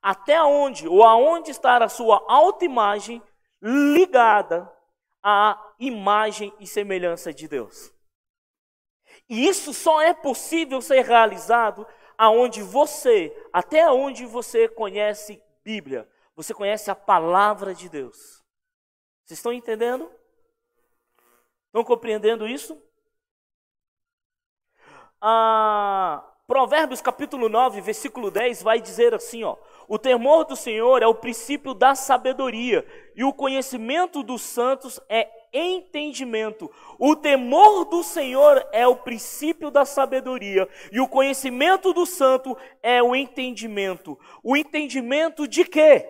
Até 0.01 0.43
onde 0.43 0.89
ou 0.89 1.05
aonde 1.05 1.51
está 1.51 1.77
a 1.77 1.89
sua 1.89 2.25
autoimagem 2.29 3.23
ligada 3.61 4.73
à 5.23 5.61
imagem 5.79 6.53
e 6.59 6.67
semelhança 6.67 7.33
de 7.33 7.47
Deus? 7.49 7.93
E 9.29 9.47
isso 9.47 9.75
só 9.75 10.01
é 10.01 10.15
possível 10.15 10.81
ser 10.81 11.05
realizado 11.05 11.87
aonde 12.17 12.63
você, 12.63 13.33
até 13.53 13.91
onde 13.91 14.25
você 14.27 14.69
conhece 14.69 15.43
Bíblia, 15.63 16.09
você 16.35 16.55
conhece 16.55 16.91
a 16.91 16.95
palavra 16.95 17.75
de 17.75 17.89
Deus. 17.89 18.43
Vocês 19.25 19.39
estão 19.39 19.53
entendendo? 19.53 20.11
Estão 21.67 21.85
compreendendo 21.85 22.47
isso? 22.49 22.81
Ah, 25.21 26.25
Provérbios 26.47 27.03
capítulo 27.03 27.49
9, 27.51 27.83
versículo 27.83 28.31
10 28.31 28.63
vai 28.63 28.81
dizer 28.81 29.13
assim, 29.15 29.45
ó: 29.45 29.57
O 29.87 29.99
temor 29.99 30.47
do 30.47 30.57
Senhor 30.57 31.03
é 31.03 31.07
o 31.07 31.15
princípio 31.15 31.75
da 31.75 31.95
sabedoria, 31.95 32.87
e 33.15 33.23
o 33.23 33.35
conhecimento 33.35 34.23
dos 34.23 34.41
santos 34.41 34.99
é 35.11 35.29
entendimento. 35.53 36.71
O 36.99 37.17
temor 37.17 37.85
do 37.85 38.03
Senhor 38.03 38.67
é 38.73 38.87
o 38.87 38.97
princípio 38.97 39.71
da 39.71 39.85
sabedoria, 39.85 40.69
e 40.93 41.01
o 41.01 41.09
conhecimento 41.09 41.93
do 41.93 42.07
santo 42.07 42.57
é 42.83 43.03
o 43.03 43.15
entendimento. 43.15 44.19
O 44.43 44.57
entendimento 44.57 45.47
de 45.47 45.65
quê? 45.65 46.07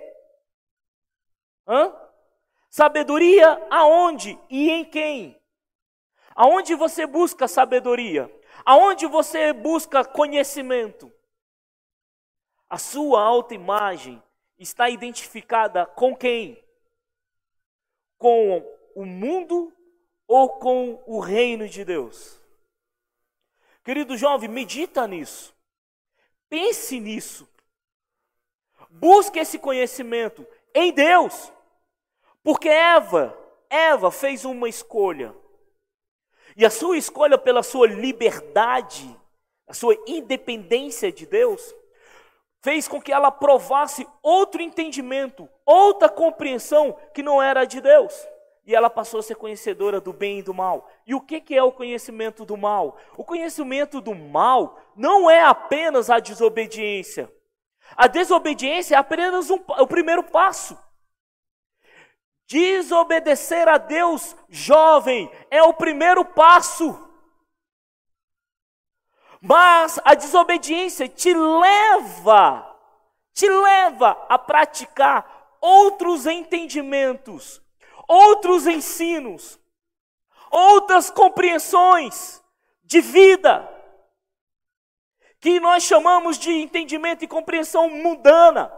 Hã? 1.66 1.94
Sabedoria 2.70 3.66
aonde 3.70 4.38
e 4.51 4.70
em 4.70 4.85
quem? 4.85 5.40
Aonde 6.35 6.74
você 6.74 7.07
busca 7.07 7.48
sabedoria? 7.48 8.31
Aonde 8.64 9.07
você 9.07 9.53
busca 9.53 10.05
conhecimento? 10.05 11.12
A 12.68 12.79
sua 12.79 13.22
autoimagem 13.22 14.22
está 14.59 14.90
identificada 14.90 15.87
com 15.87 16.14
quem? 16.14 16.62
Com 18.18 18.62
o 18.98 19.06
mundo 19.06 19.72
ou 20.26 20.58
com 20.58 21.00
o 21.06 21.20
reino 21.20 21.68
de 21.68 21.84
Deus? 21.84 22.40
Querido 23.84 24.16
jovem, 24.16 24.48
medita 24.48 25.06
nisso. 25.06 25.54
Pense 26.48 26.98
nisso. 26.98 27.48
Busque 28.90 29.38
esse 29.38 29.56
conhecimento 29.56 30.44
em 30.74 30.92
Deus. 30.92 31.52
Porque 32.42 32.68
Eva, 32.68 33.38
Eva 33.70 34.11
fez 34.11 34.44
uma 34.44 34.68
escolha. 34.68 35.32
E 36.56 36.66
a 36.66 36.70
sua 36.70 36.98
escolha 36.98 37.38
pela 37.38 37.62
sua 37.62 37.87
liberdade, 37.87 39.16
a 39.68 39.74
sua 39.74 39.96
independência 40.08 41.12
de 41.12 41.24
Deus, 41.24 41.72
fez 42.64 42.88
com 42.88 43.00
que 43.00 43.12
ela 43.12 43.30
provasse 43.30 44.04
outro 44.20 44.61
entendimento, 44.61 45.48
outra 45.64 46.08
compreensão 46.08 46.98
que 47.14 47.22
não 47.22 47.40
era 47.40 47.64
de 47.64 47.80
Deus 47.80 48.26
e 48.68 48.74
ela 48.74 48.90
passou 48.90 49.20
a 49.20 49.22
ser 49.22 49.37
conhecedora 49.37 49.98
do 49.98 50.12
bem 50.12 50.40
e 50.40 50.42
do 50.42 50.52
mal. 50.52 50.90
E 51.07 51.14
o 51.14 51.22
que 51.22 51.57
é 51.57 51.62
o 51.62 51.72
conhecimento 51.72 52.44
do 52.44 52.54
mal? 52.54 52.98
O 53.16 53.24
conhecimento 53.24 53.98
do 53.98 54.14
mal 54.14 54.78
não 54.94 55.31
é 55.31 55.40
apenas 55.40 56.11
a 56.11 56.20
desobediência. 56.20 57.33
A 57.96 58.07
desobediência 58.07 58.94
é 58.94 58.98
apenas 58.98 59.48
um, 59.48 59.59
o 59.66 59.87
primeiro 59.87 60.22
passo. 60.22 60.78
Desobedecer 62.46 63.66
a 63.68 63.78
Deus, 63.78 64.37
jovem, 64.50 65.33
é 65.50 65.62
o 65.62 65.72
primeiro 65.72 66.22
passo. 66.22 67.02
Mas 69.40 69.98
a 70.04 70.14
desobediência 70.14 71.09
te 71.09 71.33
leva, 71.33 72.78
te 73.33 73.48
leva 73.48 74.11
a 74.28 74.38
praticar 74.38 75.57
outros 75.59 76.26
entendimentos, 76.26 77.62
outros 78.09 78.66
ensinos, 78.66 79.61
outras 80.51 81.11
compreensões 81.11 82.42
de 82.83 83.03
vida, 83.03 83.68
que 85.38 85.61
nós 85.61 85.83
chamamos 85.85 86.38
de 86.38 86.51
entendimento 86.51 87.25
e 87.25 87.29
compreensão 87.29 87.88
mundana, 87.90 88.73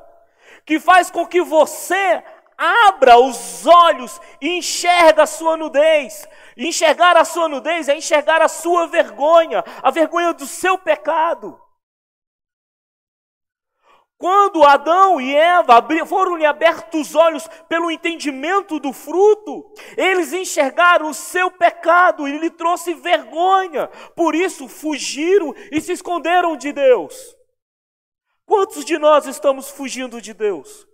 que 0.66 0.80
faz 0.80 1.10
com 1.10 1.26
que 1.26 1.40
você 1.40 2.22
abra 2.58 3.18
os 3.18 3.66
olhos 3.66 4.20
e 4.40 4.58
enxerga 4.58 5.22
a 5.22 5.26
sua 5.26 5.56
nudez. 5.56 6.28
enxergar 6.56 7.16
a 7.16 7.24
sua 7.24 7.48
nudez 7.48 7.88
é 7.88 7.96
enxergar 7.96 8.42
a 8.42 8.48
sua 8.48 8.86
vergonha, 8.86 9.64
a 9.82 9.90
vergonha 9.90 10.34
do 10.34 10.46
seu 10.46 10.76
pecado. 10.76 11.58
Quando 14.20 14.62
Adão 14.64 15.18
e 15.18 15.34
Eva 15.34 15.82
foram-lhe 16.04 16.44
abertos 16.44 17.08
os 17.08 17.14
olhos 17.14 17.48
pelo 17.66 17.90
entendimento 17.90 18.78
do 18.78 18.92
fruto, 18.92 19.72
eles 19.96 20.34
enxergaram 20.34 21.08
o 21.08 21.14
seu 21.14 21.50
pecado 21.50 22.28
e 22.28 22.36
lhe 22.36 22.50
trouxe 22.50 22.92
vergonha. 22.92 23.86
Por 24.14 24.34
isso 24.34 24.68
fugiram 24.68 25.54
e 25.72 25.80
se 25.80 25.92
esconderam 25.92 26.54
de 26.54 26.70
Deus. 26.70 27.34
Quantos 28.44 28.84
de 28.84 28.98
nós 28.98 29.24
estamos 29.24 29.70
fugindo 29.70 30.20
de 30.20 30.34
Deus? 30.34 30.86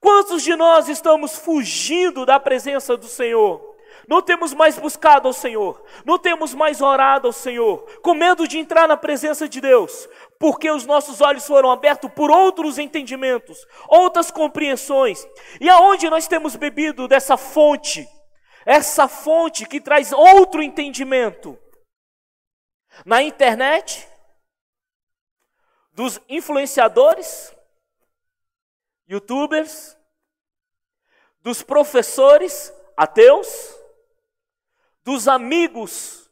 Quantos 0.00 0.44
de 0.44 0.54
nós 0.54 0.88
estamos 0.88 1.36
fugindo 1.36 2.24
da 2.24 2.38
presença 2.38 2.96
do 2.96 3.08
Senhor? 3.08 3.76
Não 4.06 4.22
temos 4.22 4.54
mais 4.54 4.78
buscado 4.78 5.28
ao 5.28 5.34
Senhor, 5.34 5.82
não 6.04 6.18
temos 6.18 6.54
mais 6.54 6.80
orado 6.80 7.26
ao 7.26 7.32
Senhor, 7.32 7.84
com 8.02 8.14
medo 8.14 8.46
de 8.46 8.58
entrar 8.58 8.88
na 8.88 8.96
presença 8.96 9.48
de 9.48 9.60
Deus, 9.60 10.08
porque 10.38 10.70
os 10.70 10.86
nossos 10.86 11.20
olhos 11.20 11.46
foram 11.46 11.70
abertos 11.70 12.10
por 12.12 12.30
outros 12.30 12.78
entendimentos, 12.78 13.66
outras 13.88 14.30
compreensões. 14.30 15.26
E 15.60 15.68
aonde 15.68 16.08
nós 16.08 16.28
temos 16.28 16.54
bebido 16.54 17.08
dessa 17.08 17.36
fonte? 17.36 18.08
Essa 18.64 19.08
fonte 19.08 19.66
que 19.66 19.80
traz 19.80 20.12
outro 20.12 20.62
entendimento. 20.62 21.58
Na 23.04 23.22
internet, 23.22 24.08
dos 25.92 26.20
influenciadores, 26.28 27.54
youtubers, 29.08 29.96
dos 31.40 31.62
professores 31.62 32.72
ateus, 32.96 33.74
dos 35.02 35.26
amigos 35.26 36.30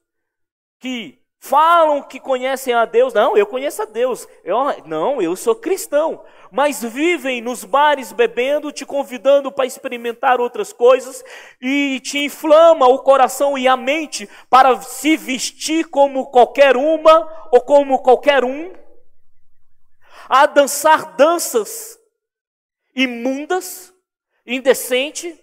que 0.79 1.26
Falam 1.39 2.03
que 2.03 2.19
conhecem 2.19 2.75
a 2.75 2.85
Deus. 2.85 3.13
Não, 3.13 3.37
eu 3.37 3.47
conheço 3.47 3.83
a 3.83 3.85
Deus. 3.85 4.27
Eu, 4.43 4.57
não, 4.87 5.21
eu 5.21 5.37
sou 5.37 5.55
cristão. 5.55 6.25
Mas 6.51 6.83
vivem 6.83 7.41
nos 7.41 7.65
bares 7.65 8.13
bebendo, 8.13 8.73
te 8.73 8.87
convidando 8.87 9.53
para 9.53 9.67
experimentar 9.67 10.41
outras 10.41 10.73
coisas 10.73 11.25
e 11.61 12.01
te 12.01 12.19
inflama 12.19 12.87
o 12.87 13.01
coração 13.01 13.59
e 13.59 13.69
a 13.69 13.77
mente 13.77 14.29
para 14.49 14.81
se 14.81 15.17
vestir 15.17 15.89
como 15.89 16.27
qualquer 16.31 16.77
uma 16.77 17.49
ou 17.53 17.61
como 17.61 17.99
qualquer 18.01 18.45
um. 18.45 18.73
A 20.29 20.47
dançar 20.47 21.17
danças 21.17 21.99
imundas, 22.95 23.93
indecentes, 24.47 25.39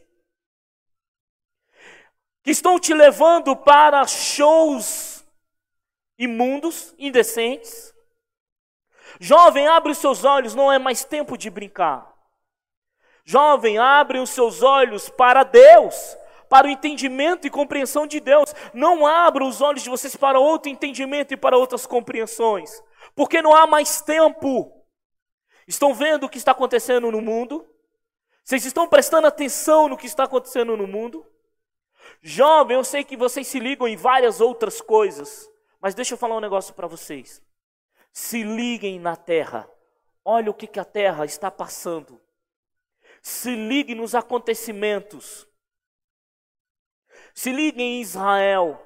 que 2.43 2.51
estão 2.51 2.77
te 2.79 2.93
levando 2.93 3.55
para 3.55 4.05
shows 4.05 5.12
imundos, 6.23 6.93
indecentes. 6.97 7.93
Jovem, 9.19 9.67
abre 9.67 9.91
os 9.91 9.97
seus 9.97 10.23
olhos, 10.23 10.55
não 10.55 10.71
é 10.71 10.79
mais 10.79 11.03
tempo 11.03 11.37
de 11.37 11.49
brincar. 11.49 12.11
Jovem, 13.25 13.77
abre 13.77 14.19
os 14.19 14.29
seus 14.29 14.61
olhos 14.61 15.09
para 15.09 15.43
Deus, 15.43 16.17
para 16.49 16.67
o 16.67 16.69
entendimento 16.69 17.47
e 17.47 17.49
compreensão 17.49 18.05
de 18.05 18.19
Deus. 18.19 18.53
Não 18.73 19.05
abra 19.05 19.43
os 19.43 19.61
olhos 19.61 19.83
de 19.83 19.89
vocês 19.89 20.15
para 20.15 20.39
outro 20.39 20.69
entendimento 20.69 21.33
e 21.33 21.37
para 21.37 21.57
outras 21.57 21.85
compreensões, 21.85 22.83
porque 23.15 23.41
não 23.41 23.55
há 23.55 23.65
mais 23.65 24.01
tempo. 24.01 24.83
Estão 25.67 25.93
vendo 25.93 26.25
o 26.25 26.29
que 26.29 26.37
está 26.37 26.51
acontecendo 26.51 27.09
no 27.11 27.21
mundo? 27.21 27.65
Vocês 28.43 28.65
estão 28.65 28.87
prestando 28.87 29.27
atenção 29.27 29.87
no 29.87 29.95
que 29.97 30.05
está 30.05 30.25
acontecendo 30.25 30.75
no 30.75 30.85
mundo? 30.85 31.25
Jovem, 32.21 32.75
eu 32.75 32.83
sei 32.83 33.03
que 33.03 33.15
vocês 33.15 33.47
se 33.47 33.59
ligam 33.59 33.87
em 33.87 33.95
várias 33.95 34.41
outras 34.41 34.81
coisas, 34.81 35.49
mas 35.83 35.93
deixa 35.93 36.13
eu 36.13 36.17
falar 36.17 36.37
um 36.37 36.39
negócio 36.39 36.73
para 36.73 36.87
vocês. 36.87 37.43
Se 38.13 38.41
liguem 38.41 39.01
na 39.01 39.17
terra. 39.17 39.69
Olha 40.23 40.49
o 40.49 40.53
que, 40.53 40.65
que 40.65 40.79
a 40.79 40.85
terra 40.85 41.25
está 41.25 41.51
passando. 41.51 42.21
Se 43.21 43.53
liguem 43.53 43.93
nos 43.93 44.15
acontecimentos. 44.15 45.45
Se 47.33 47.51
liguem 47.51 47.97
em 47.97 48.01
Israel. 48.01 48.81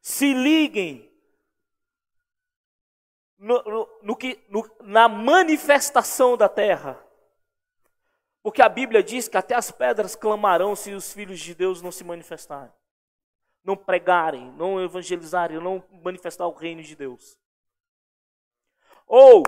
Se 0.00 0.32
liguem 0.32 1.12
no, 3.36 3.60
no, 3.64 3.98
no 4.00 4.16
que, 4.16 4.46
no, 4.48 4.70
na 4.82 5.08
manifestação 5.08 6.36
da 6.36 6.48
terra. 6.48 7.04
Porque 8.40 8.62
a 8.62 8.68
Bíblia 8.68 9.02
diz 9.02 9.26
que 9.26 9.36
até 9.36 9.56
as 9.56 9.72
pedras 9.72 10.14
clamarão 10.14 10.76
se 10.76 10.92
os 10.92 11.12
filhos 11.12 11.40
de 11.40 11.56
Deus 11.56 11.82
não 11.82 11.90
se 11.90 12.04
manifestarem, 12.04 12.72
não 13.64 13.76
pregarem, 13.76 14.52
não 14.52 14.82
evangelizarem, 14.82 15.60
não 15.60 15.82
manifestar 16.02 16.46
o 16.46 16.54
reino 16.54 16.82
de 16.82 16.96
Deus. 16.96 17.38
Ou 19.06 19.42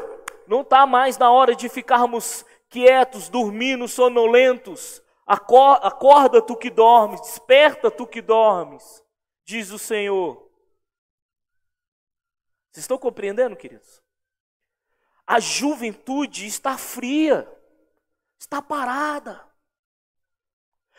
não 0.47 0.63
está 0.63 0.87
mais 0.87 1.17
na 1.19 1.31
hora 1.31 1.55
de 1.55 1.69
ficarmos 1.69 2.45
quietos, 2.69 3.29
dormindo, 3.29 3.87
sonolentos. 3.87 5.03
Acorda 5.27 6.43
tu 6.43 6.57
que 6.57 6.71
dormes, 6.71 7.21
desperta 7.21 7.91
tu 7.91 8.07
que 8.07 8.21
dormes, 8.21 9.05
diz 9.45 9.71
o 9.71 9.79
Senhor. 9.79 10.51
Vocês 12.71 12.85
estão 12.85 12.99
compreendendo, 12.99 13.57
queridos? 13.57 14.03
A 15.27 15.39
juventude 15.39 16.47
está 16.47 16.77
fria, 16.77 17.49
está 18.39 18.61
parada. 18.61 19.49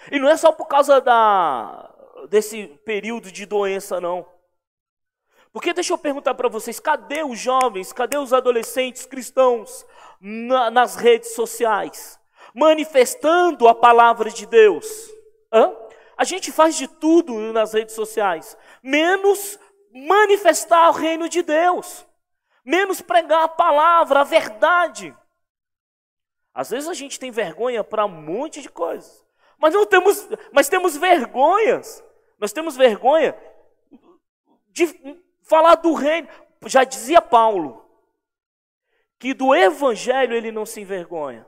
E 0.10 0.18
não 0.18 0.30
é 0.30 0.38
só 0.38 0.52
por 0.52 0.66
causa 0.68 1.02
da, 1.02 1.91
desse 2.30 2.68
período 2.86 3.32
de 3.32 3.46
doença, 3.46 4.00
não. 4.00 4.26
Porque 5.54 5.74
deixa 5.74 5.94
eu 5.94 5.98
perguntar 5.98 6.34
para 6.34 6.50
vocês: 6.50 6.80
cadê 6.80 7.24
os 7.24 7.40
jovens, 7.40 7.92
cadê 7.92 8.18
os 8.18 8.34
adolescentes 8.34 9.06
cristãos 9.06 9.86
na, 10.20 10.72
nas 10.72 10.96
redes 10.96 11.34
sociais? 11.34 12.20
Manifestando 12.54 13.68
a 13.68 13.76
palavra 13.76 14.30
de 14.30 14.46
Deus. 14.46 14.86
Hã? 15.52 15.76
A 16.18 16.24
gente 16.24 16.52
faz 16.52 16.76
de 16.76 16.88
tudo 16.88 17.34
nas 17.52 17.74
redes 17.74 17.96
sociais, 17.96 18.56
menos 18.84 19.60
manifestar 19.92 20.90
o 20.90 20.94
reino 20.94 21.28
de 21.28 21.42
Deus, 21.42 22.06
menos 22.64 23.02
pregar 23.02 23.44
a 23.44 23.48
palavra, 23.48 24.22
a 24.22 24.24
verdade. 24.24 25.16
Às 26.54 26.70
vezes 26.70 26.88
a 26.88 26.94
gente 26.94 27.20
tem 27.20 27.32
vergonha 27.32 27.84
para 27.84 28.06
um 28.06 28.10
monte 28.10 28.62
de 28.62 28.70
coisas, 28.70 29.26
mas 29.58 29.74
não 29.74 29.86
temos, 29.86 30.30
mas 30.52 30.70
temos 30.70 30.96
vergonhas. 30.96 32.04
Nós 32.42 32.52
temos 32.52 32.76
vergonha 32.76 33.36
de 34.70 34.88
falar 35.44 35.76
do 35.76 35.94
reino. 35.94 36.28
Já 36.66 36.84
dizia 36.84 37.22
Paulo 37.22 37.86
que 39.20 39.36
do 39.36 39.54
evangelho 39.54 40.34
ele 40.34 40.52
não 40.52 40.66
se 40.66 40.82
envergonha. 40.82 41.46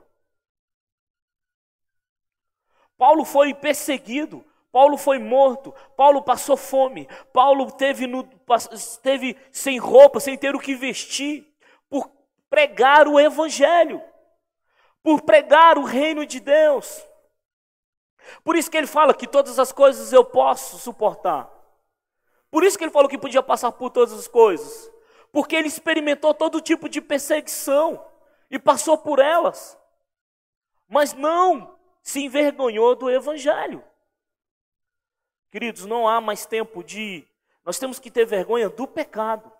Paulo 2.96 3.24
foi 3.24 3.52
perseguido, 3.52 4.44
Paulo 4.70 4.96
foi 4.96 5.18
morto, 5.18 5.74
Paulo 5.96 6.22
passou 6.22 6.56
fome, 6.56 7.08
Paulo 7.32 7.72
teve, 7.72 8.06
no, 8.06 8.22
teve 9.02 9.36
sem 9.50 9.78
roupa, 9.78 10.20
sem 10.20 10.38
ter 10.38 10.54
o 10.54 10.60
que 10.60 10.76
vestir, 10.76 11.52
por 11.90 12.08
pregar 12.48 13.08
o 13.08 13.18
evangelho, 13.18 14.00
por 15.02 15.22
pregar 15.22 15.76
o 15.76 15.82
reino 15.82 16.24
de 16.24 16.38
Deus. 16.38 17.04
Por 18.42 18.56
isso 18.56 18.70
que 18.70 18.76
ele 18.76 18.86
fala 18.86 19.14
que 19.14 19.26
todas 19.26 19.58
as 19.58 19.72
coisas 19.72 20.12
eu 20.12 20.24
posso 20.24 20.78
suportar. 20.78 21.50
Por 22.50 22.62
isso 22.62 22.78
que 22.78 22.84
ele 22.84 22.90
falou 22.90 23.08
que 23.08 23.18
podia 23.18 23.42
passar 23.42 23.72
por 23.72 23.90
todas 23.90 24.12
as 24.12 24.28
coisas. 24.28 24.90
Porque 25.32 25.56
ele 25.56 25.68
experimentou 25.68 26.32
todo 26.32 26.60
tipo 26.60 26.88
de 26.88 27.00
perseguição 27.00 28.04
e 28.50 28.58
passou 28.58 28.96
por 28.96 29.18
elas. 29.18 29.76
Mas 30.88 31.12
não 31.12 31.76
se 32.02 32.20
envergonhou 32.20 32.94
do 32.94 33.10
evangelho. 33.10 33.82
Queridos, 35.50 35.86
não 35.86 36.06
há 36.06 36.20
mais 36.20 36.46
tempo 36.46 36.84
de. 36.84 37.26
Nós 37.64 37.78
temos 37.78 37.98
que 37.98 38.10
ter 38.10 38.24
vergonha 38.24 38.68
do 38.68 38.86
pecado. 38.86 39.50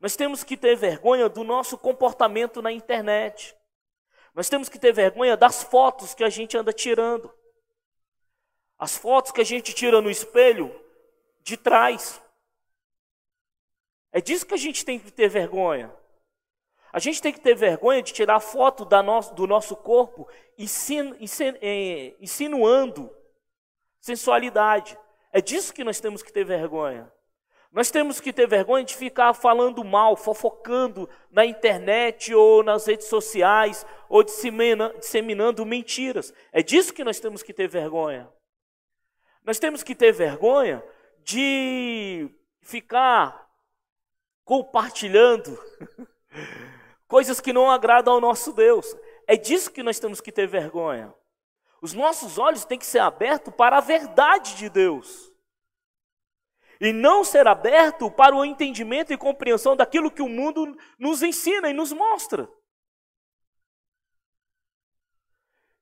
Nós 0.00 0.14
temos 0.14 0.44
que 0.44 0.56
ter 0.56 0.76
vergonha 0.76 1.28
do 1.28 1.42
nosso 1.42 1.78
comportamento 1.78 2.60
na 2.60 2.70
internet. 2.70 3.56
Nós 4.34 4.48
temos 4.48 4.68
que 4.68 4.78
ter 4.78 4.92
vergonha 4.92 5.36
das 5.36 5.62
fotos 5.62 6.14
que 6.14 6.22
a 6.22 6.28
gente 6.28 6.56
anda 6.56 6.72
tirando. 6.72 7.32
As 8.78 8.96
fotos 8.96 9.32
que 9.32 9.40
a 9.40 9.44
gente 9.44 9.74
tira 9.74 10.00
no 10.00 10.10
espelho 10.10 10.74
de 11.42 11.56
trás. 11.56 12.20
É 14.12 14.20
disso 14.20 14.46
que 14.46 14.54
a 14.54 14.58
gente 14.58 14.84
tem 14.84 14.98
que 14.98 15.10
ter 15.10 15.28
vergonha. 15.28 15.94
A 16.92 16.98
gente 16.98 17.20
tem 17.20 17.32
que 17.32 17.40
ter 17.40 17.54
vergonha 17.54 18.02
de 18.02 18.12
tirar 18.12 18.40
foto 18.40 18.86
nosso, 19.02 19.34
do 19.34 19.46
nosso 19.46 19.76
corpo 19.76 20.28
é, 21.60 22.14
insinuando 22.20 23.14
sensualidade. 24.00 24.98
É 25.32 25.40
disso 25.40 25.74
que 25.74 25.84
nós 25.84 26.00
temos 26.00 26.22
que 26.22 26.32
ter 26.32 26.44
vergonha. 26.44 27.12
Nós 27.72 27.90
temos 27.90 28.20
que 28.20 28.32
ter 28.32 28.48
vergonha 28.48 28.84
de 28.84 28.96
ficar 28.96 29.34
falando 29.34 29.84
mal, 29.84 30.16
fofocando 30.16 31.06
na 31.30 31.44
internet 31.44 32.34
ou 32.34 32.62
nas 32.62 32.86
redes 32.86 33.06
sociais, 33.08 33.84
ou 34.08 34.22
disseminando 34.22 35.66
mentiras. 35.66 36.32
É 36.52 36.62
disso 36.62 36.94
que 36.94 37.04
nós 37.04 37.20
temos 37.20 37.42
que 37.42 37.52
ter 37.52 37.68
vergonha. 37.68 38.26
Nós 39.46 39.60
temos 39.60 39.84
que 39.84 39.94
ter 39.94 40.12
vergonha 40.12 40.84
de 41.22 42.28
ficar 42.60 43.48
compartilhando 44.44 45.56
coisas 47.06 47.40
que 47.40 47.52
não 47.52 47.70
agradam 47.70 48.14
ao 48.14 48.20
nosso 48.20 48.52
Deus. 48.52 48.92
É 49.24 49.36
disso 49.36 49.70
que 49.70 49.84
nós 49.84 50.00
temos 50.00 50.20
que 50.20 50.32
ter 50.32 50.48
vergonha. 50.48 51.14
Os 51.80 51.92
nossos 51.92 52.38
olhos 52.38 52.64
têm 52.64 52.76
que 52.76 52.84
ser 52.84 52.98
abertos 52.98 53.54
para 53.54 53.78
a 53.78 53.80
verdade 53.80 54.56
de 54.56 54.68
Deus. 54.68 55.32
E 56.80 56.92
não 56.92 57.22
ser 57.22 57.46
aberto 57.46 58.10
para 58.10 58.34
o 58.34 58.44
entendimento 58.44 59.12
e 59.12 59.16
compreensão 59.16 59.76
daquilo 59.76 60.10
que 60.10 60.22
o 60.22 60.28
mundo 60.28 60.76
nos 60.98 61.22
ensina 61.22 61.70
e 61.70 61.72
nos 61.72 61.92
mostra. 61.92 62.50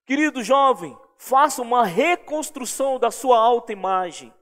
Querido 0.04 0.42
jovem, 0.42 0.96
faça 1.16 1.62
uma 1.62 1.84
reconstrução 1.84 2.98
da 2.98 3.10
sua 3.10 3.38
autoimagem. 3.38 4.32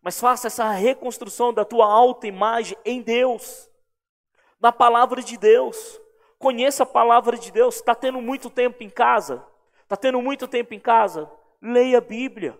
Mas 0.00 0.18
faça 0.18 0.48
essa 0.48 0.70
reconstrução 0.70 1.52
da 1.52 1.64
tua 1.64 1.86
alta 1.86 2.26
imagem 2.26 2.76
em 2.84 3.00
Deus, 3.00 3.70
na 4.60 4.72
palavra 4.72 5.22
de 5.22 5.36
Deus. 5.36 6.00
Conheça 6.38 6.82
a 6.82 6.86
palavra 6.86 7.38
de 7.38 7.52
Deus. 7.52 7.76
Está 7.76 7.94
tendo 7.94 8.20
muito 8.20 8.50
tempo 8.50 8.82
em 8.82 8.90
casa? 8.90 9.46
Está 9.82 9.96
tendo 9.96 10.20
muito 10.20 10.48
tempo 10.48 10.74
em 10.74 10.80
casa? 10.80 11.30
Leia 11.60 11.98
a 11.98 12.00
Bíblia. 12.00 12.58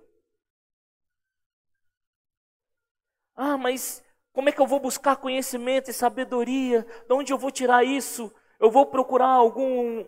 Ah, 3.34 3.58
mas 3.58 4.04
como 4.32 4.48
é 4.48 4.52
que 4.52 4.60
eu 4.60 4.66
vou 4.66 4.78
buscar 4.78 5.16
conhecimento 5.16 5.90
e 5.90 5.94
sabedoria? 5.94 6.86
De 7.08 7.12
onde 7.12 7.32
eu 7.32 7.38
vou 7.38 7.50
tirar 7.50 7.84
isso? 7.84 8.32
Eu 8.60 8.70
vou 8.70 8.86
procurar 8.86 9.26
algum 9.26 10.04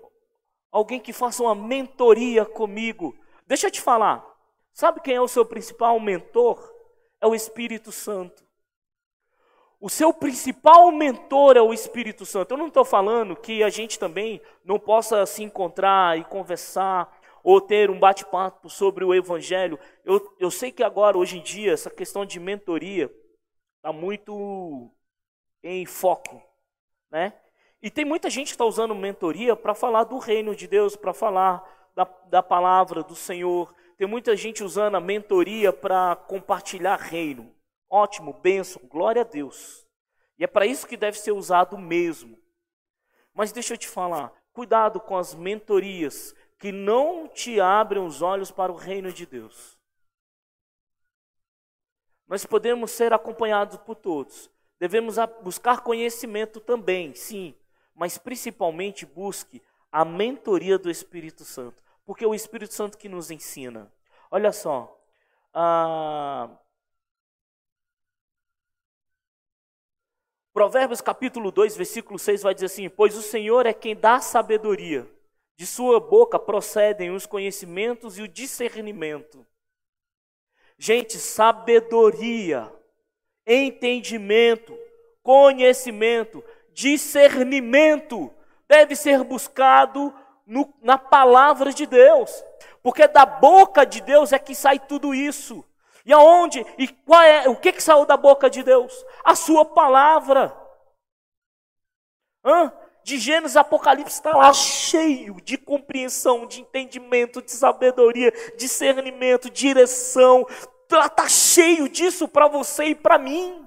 alguém 0.70 0.98
que 0.98 1.12
faça 1.12 1.42
uma 1.42 1.54
mentoria 1.54 2.44
comigo. 2.44 3.16
Deixa 3.46 3.66
eu 3.66 3.70
te 3.70 3.80
falar. 3.80 4.24
Sabe 4.72 5.00
quem 5.00 5.14
é 5.14 5.20
o 5.20 5.28
seu 5.28 5.44
principal 5.44 5.98
mentor? 6.00 6.74
é 7.24 7.26
o 7.26 7.34
Espírito 7.34 7.90
Santo. 7.90 8.44
O 9.80 9.88
seu 9.88 10.12
principal 10.12 10.92
mentor 10.92 11.56
é 11.56 11.62
o 11.62 11.72
Espírito 11.72 12.26
Santo. 12.26 12.52
Eu 12.52 12.58
não 12.58 12.68
estou 12.68 12.84
falando 12.84 13.34
que 13.34 13.62
a 13.62 13.70
gente 13.70 13.98
também 13.98 14.42
não 14.62 14.78
possa 14.78 15.24
se 15.24 15.42
encontrar 15.42 16.18
e 16.18 16.24
conversar 16.24 17.18
ou 17.42 17.60
ter 17.62 17.90
um 17.90 17.98
bate-papo 17.98 18.68
sobre 18.68 19.04
o 19.04 19.14
Evangelho. 19.14 19.78
Eu, 20.04 20.36
eu 20.38 20.50
sei 20.50 20.70
que 20.70 20.82
agora, 20.82 21.16
hoje 21.16 21.38
em 21.38 21.42
dia, 21.42 21.72
essa 21.72 21.90
questão 21.90 22.26
de 22.26 22.38
mentoria 22.38 23.10
está 23.76 23.90
muito 23.90 24.90
em 25.62 25.86
foco, 25.86 26.42
né? 27.10 27.34
E 27.82 27.90
tem 27.90 28.04
muita 28.04 28.28
gente 28.30 28.48
que 28.48 28.54
está 28.54 28.64
usando 28.64 28.94
mentoria 28.94 29.56
para 29.56 29.74
falar 29.74 30.04
do 30.04 30.18
reino 30.18 30.54
de 30.54 30.66
Deus, 30.66 30.94
para 30.96 31.12
falar 31.12 31.83
da, 31.94 32.04
da 32.28 32.42
palavra 32.42 33.02
do 33.02 33.14
Senhor, 33.14 33.72
tem 33.96 34.06
muita 34.06 34.36
gente 34.36 34.64
usando 34.64 34.96
a 34.96 35.00
mentoria 35.00 35.72
para 35.72 36.16
compartilhar 36.16 36.96
reino. 36.96 37.54
Ótimo, 37.88 38.32
bênção, 38.32 38.82
glória 38.88 39.22
a 39.22 39.24
Deus. 39.24 39.86
E 40.38 40.44
é 40.44 40.46
para 40.46 40.66
isso 40.66 40.86
que 40.86 40.96
deve 40.96 41.18
ser 41.18 41.30
usado 41.30 41.78
mesmo. 41.78 42.36
Mas 43.32 43.52
deixa 43.52 43.74
eu 43.74 43.78
te 43.78 43.88
falar, 43.88 44.32
cuidado 44.52 45.00
com 45.00 45.16
as 45.16 45.34
mentorias 45.34 46.34
que 46.58 46.72
não 46.72 47.28
te 47.28 47.60
abrem 47.60 48.04
os 48.04 48.20
olhos 48.20 48.50
para 48.50 48.72
o 48.72 48.76
reino 48.76 49.12
de 49.12 49.26
Deus. 49.26 49.78
Nós 52.26 52.44
podemos 52.44 52.90
ser 52.90 53.12
acompanhados 53.12 53.76
por 53.78 53.94
todos. 53.94 54.50
Devemos 54.80 55.16
buscar 55.42 55.82
conhecimento 55.82 56.58
também, 56.58 57.14
sim, 57.14 57.54
mas 57.94 58.18
principalmente 58.18 59.06
busque 59.06 59.62
a 59.92 60.04
mentoria 60.04 60.78
do 60.78 60.90
Espírito 60.90 61.44
Santo 61.44 61.83
porque 62.04 62.24
é 62.24 62.28
o 62.28 62.34
Espírito 62.34 62.74
Santo 62.74 62.98
que 62.98 63.08
nos 63.08 63.30
ensina. 63.30 63.92
Olha 64.30 64.52
só. 64.52 65.00
Ah, 65.52 66.50
Provérbios 70.52 71.00
capítulo 71.00 71.50
2, 71.50 71.76
versículo 71.76 72.16
6 72.16 72.42
vai 72.42 72.54
dizer 72.54 72.66
assim: 72.66 72.88
Pois 72.88 73.16
o 73.16 73.22
Senhor 73.22 73.66
é 73.66 73.72
quem 73.72 73.96
dá 73.96 74.20
sabedoria, 74.20 75.04
de 75.56 75.66
sua 75.66 75.98
boca 75.98 76.38
procedem 76.38 77.10
os 77.10 77.26
conhecimentos 77.26 78.18
e 78.18 78.22
o 78.22 78.28
discernimento. 78.28 79.44
Gente, 80.78 81.18
sabedoria, 81.18 82.72
entendimento, 83.44 84.78
conhecimento, 85.22 86.42
discernimento 86.72 88.32
deve 88.68 88.94
ser 88.94 89.24
buscado 89.24 90.14
no, 90.46 90.74
na 90.82 90.98
palavra 90.98 91.72
de 91.72 91.86
Deus, 91.86 92.44
porque 92.82 93.08
da 93.08 93.24
boca 93.24 93.84
de 93.84 94.00
Deus 94.00 94.32
é 94.32 94.38
que 94.38 94.54
sai 94.54 94.78
tudo 94.78 95.14
isso. 95.14 95.64
E 96.04 96.12
aonde? 96.12 96.64
E 96.76 96.86
qual 96.86 97.22
é? 97.22 97.48
O 97.48 97.56
que 97.56 97.72
que 97.72 97.82
saiu 97.82 98.04
da 98.04 98.16
boca 98.16 98.50
de 98.50 98.62
Deus? 98.62 98.92
A 99.24 99.34
sua 99.34 99.64
palavra. 99.64 100.54
Hã? 102.44 102.70
De 103.02 103.18
Gênesis 103.18 103.56
Apocalipse 103.56 104.14
está 104.14 104.34
lá 104.36 104.52
cheio 104.52 105.40
de 105.42 105.58
compreensão, 105.58 106.46
de 106.46 106.60
entendimento, 106.60 107.42
de 107.42 107.52
sabedoria, 107.52 108.32
discernimento, 108.56 109.50
direção. 109.50 110.46
Está 110.82 111.08
tá 111.08 111.28
cheio 111.28 111.88
disso 111.88 112.28
para 112.28 112.48
você 112.48 112.86
e 112.86 112.94
para 112.94 113.18
mim. 113.18 113.66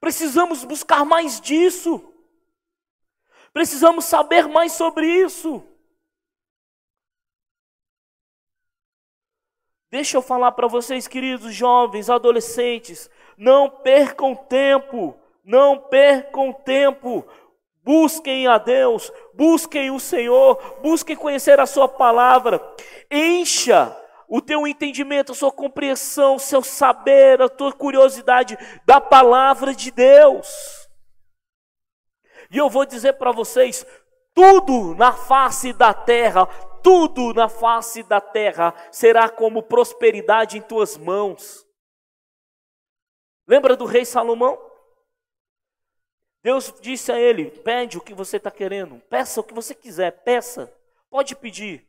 Precisamos 0.00 0.64
buscar 0.64 1.04
mais 1.04 1.40
disso. 1.40 2.12
Precisamos 3.52 4.04
saber 4.04 4.46
mais 4.48 4.72
sobre 4.72 5.06
isso. 5.06 5.62
Deixa 9.90 10.18
eu 10.18 10.22
falar 10.22 10.52
para 10.52 10.66
vocês, 10.66 11.08
queridos 11.08 11.54
jovens, 11.54 12.10
adolescentes, 12.10 13.10
não 13.38 13.70
percam 13.70 14.34
tempo, 14.34 15.18
não 15.42 15.78
percam 15.78 16.52
tempo. 16.52 17.26
Busquem 17.82 18.46
a 18.46 18.58
Deus, 18.58 19.10
busquem 19.32 19.90
o 19.90 19.98
Senhor, 19.98 20.56
busquem 20.82 21.16
conhecer 21.16 21.58
a 21.58 21.64
Sua 21.64 21.88
palavra. 21.88 22.60
Encha 23.10 23.96
o 24.28 24.42
teu 24.42 24.66
entendimento, 24.66 25.32
a 25.32 25.34
sua 25.34 25.50
compreensão, 25.50 26.34
o 26.34 26.38
seu 26.38 26.62
saber, 26.62 27.40
a 27.40 27.48
tua 27.48 27.72
curiosidade 27.72 28.58
da 28.84 29.00
palavra 29.00 29.74
de 29.74 29.90
Deus. 29.90 30.87
E 32.50 32.56
eu 32.56 32.68
vou 32.68 32.84
dizer 32.84 33.14
para 33.14 33.32
vocês: 33.32 33.84
tudo 34.34 34.94
na 34.94 35.12
face 35.12 35.72
da 35.72 35.92
terra, 35.92 36.46
tudo 36.82 37.34
na 37.34 37.48
face 37.48 38.02
da 38.02 38.20
terra 38.20 38.74
será 38.90 39.28
como 39.28 39.62
prosperidade 39.62 40.58
em 40.58 40.62
tuas 40.62 40.96
mãos. 40.96 41.66
Lembra 43.46 43.76
do 43.76 43.84
rei 43.84 44.04
Salomão? 44.04 44.58
Deus 46.42 46.72
disse 46.80 47.10
a 47.10 47.18
ele: 47.18 47.50
pede 47.50 47.98
o 47.98 48.00
que 48.00 48.14
você 48.14 48.36
está 48.36 48.50
querendo, 48.50 49.00
peça 49.10 49.40
o 49.40 49.44
que 49.44 49.54
você 49.54 49.74
quiser, 49.74 50.22
peça, 50.22 50.72
pode 51.10 51.34
pedir. 51.34 51.86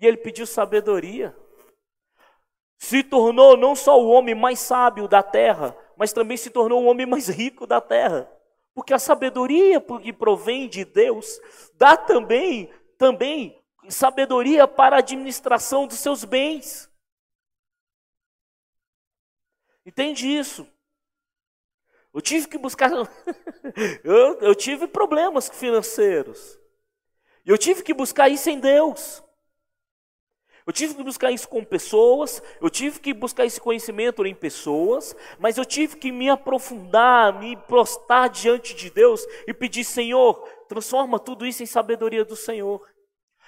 E 0.00 0.06
ele 0.06 0.16
pediu 0.16 0.46
sabedoria. 0.46 1.36
Se 2.78 3.04
tornou 3.04 3.56
não 3.56 3.76
só 3.76 4.00
o 4.00 4.08
homem 4.08 4.34
mais 4.34 4.58
sábio 4.58 5.06
da 5.06 5.22
terra, 5.22 5.76
mas 5.96 6.12
também 6.12 6.36
se 6.36 6.50
tornou 6.50 6.82
o 6.82 6.86
homem 6.86 7.06
mais 7.06 7.28
rico 7.28 7.64
da 7.64 7.80
terra. 7.80 8.28
Porque 8.74 8.94
a 8.94 8.98
sabedoria 8.98 9.80
que 9.80 10.12
provém 10.12 10.68
de 10.68 10.84
Deus 10.84 11.38
dá 11.74 11.96
também, 11.96 12.72
também 12.96 13.62
sabedoria 13.88 14.66
para 14.66 14.96
a 14.96 14.98
administração 15.00 15.86
dos 15.86 15.98
seus 15.98 16.24
bens. 16.24 16.90
Entende 19.84 20.26
isso? 20.26 20.66
Eu 22.14 22.20
tive 22.20 22.46
que 22.46 22.58
buscar. 22.58 22.90
eu, 24.04 24.40
eu 24.40 24.54
tive 24.54 24.86
problemas 24.86 25.48
financeiros. 25.48 26.58
Eu 27.44 27.58
tive 27.58 27.82
que 27.82 27.92
buscar 27.92 28.28
isso 28.28 28.48
em 28.48 28.60
Deus. 28.60 29.22
Eu 30.66 30.72
tive 30.72 30.94
que 30.94 31.02
buscar 31.02 31.30
isso 31.32 31.48
com 31.48 31.64
pessoas, 31.64 32.42
eu 32.60 32.70
tive 32.70 33.00
que 33.00 33.12
buscar 33.12 33.44
esse 33.44 33.60
conhecimento 33.60 34.24
em 34.24 34.34
pessoas, 34.34 35.14
mas 35.38 35.58
eu 35.58 35.64
tive 35.64 35.96
que 35.96 36.12
me 36.12 36.30
aprofundar, 36.30 37.38
me 37.38 37.56
prostrar 37.56 38.28
diante 38.28 38.74
de 38.74 38.88
Deus 38.88 39.26
e 39.46 39.52
pedir: 39.52 39.84
Senhor, 39.84 40.36
transforma 40.68 41.18
tudo 41.18 41.44
isso 41.44 41.62
em 41.62 41.66
sabedoria 41.66 42.24
do 42.24 42.36
Senhor. 42.36 42.86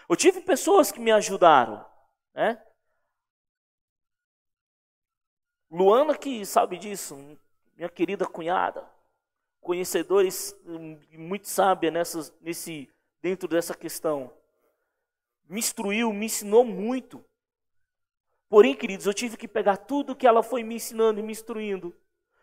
Eu 0.08 0.16
tive 0.16 0.40
pessoas 0.40 0.90
que 0.90 0.98
me 0.98 1.12
ajudaram, 1.12 1.84
né? 2.34 2.60
Luana 5.70 6.16
que 6.16 6.44
sabe 6.44 6.76
disso, 6.78 7.16
minha 7.76 7.88
querida 7.88 8.26
cunhada, 8.26 8.88
conhecedores 9.60 10.54
muito 11.12 11.48
sábia 11.48 11.90
nessas, 11.90 12.32
nesse, 12.40 12.88
dentro 13.22 13.48
dessa 13.48 13.74
questão 13.74 14.32
me 15.48 15.58
instruiu, 15.58 16.12
me 16.12 16.26
ensinou 16.26 16.64
muito. 16.64 17.24
Porém, 18.48 18.74
queridos, 18.74 19.06
eu 19.06 19.14
tive 19.14 19.36
que 19.36 19.48
pegar 19.48 19.76
tudo 19.76 20.14
que 20.14 20.26
ela 20.26 20.42
foi 20.42 20.62
me 20.62 20.76
ensinando 20.76 21.20
e 21.20 21.22
me 21.22 21.32
instruindo 21.32 21.94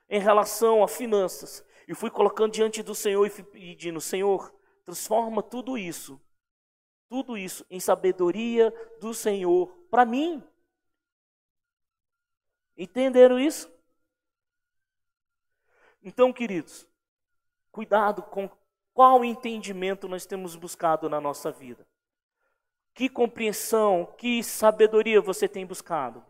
em 0.10 0.20
relação 0.20 0.84
a 0.84 0.88
finanças 0.88 1.66
e 1.88 1.96
fui 1.96 2.10
colocando 2.10 2.54
diante 2.54 2.84
do 2.84 2.94
Senhor 2.94 3.26
e 3.26 3.30
fui 3.30 3.44
pedindo: 3.44 4.02
Senhor, 4.02 4.54
transforma 4.84 5.42
tudo 5.42 5.78
isso, 5.78 6.22
tudo 7.08 7.38
isso 7.38 7.66
em 7.70 7.80
sabedoria 7.80 8.74
do 9.00 9.14
Senhor 9.14 9.68
para 9.90 10.06
mim. 10.06 10.44
Entenderam 12.78 13.40
isso? 13.40 13.72
Então, 16.04 16.34
queridos, 16.34 16.88
cuidado 17.72 18.24
com 18.24 18.50
qual 18.94 19.24
entendimento 19.24 20.08
nós 20.08 20.26
temos 20.26 20.56
buscado 20.56 21.08
na 21.08 21.22
nossa 21.22 21.52
vida. 21.52 21.88
Que 22.94 23.10
compreensão, 23.10 24.06
que 24.18 24.44
sabedoria 24.44 25.22
você 25.22 25.48
tem 25.48 25.66
buscado? 25.66 26.24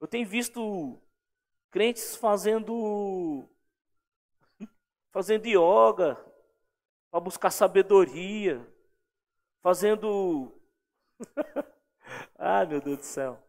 Eu 0.00 0.08
tenho 0.08 0.26
visto 0.26 1.00
crentes 1.70 2.16
fazendo 2.16 3.48
fazendo 5.10 5.46
yoga 5.46 6.16
para 7.10 7.20
buscar 7.20 7.50
sabedoria, 7.50 8.66
fazendo 9.62 10.52
Ai, 12.38 12.66
meu 12.66 12.80
Deus 12.80 12.98
do 12.98 13.04
céu. 13.04 13.42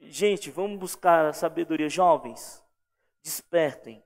Gente, 0.00 0.50
vamos 0.50 0.78
buscar 0.78 1.26
a 1.26 1.32
sabedoria, 1.32 1.88
jovens. 1.88 2.64
Despertem, 3.22 4.02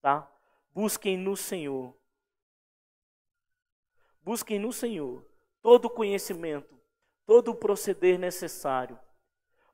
tá? 0.00 0.30
Busquem 0.72 1.18
no 1.18 1.36
Senhor. 1.36 1.94
Busquem 4.22 4.58
no 4.58 4.72
Senhor 4.72 5.24
todo 5.66 5.86
o 5.86 5.90
conhecimento, 5.90 6.80
todo 7.26 7.50
o 7.50 7.54
proceder 7.56 8.20
necessário. 8.20 8.96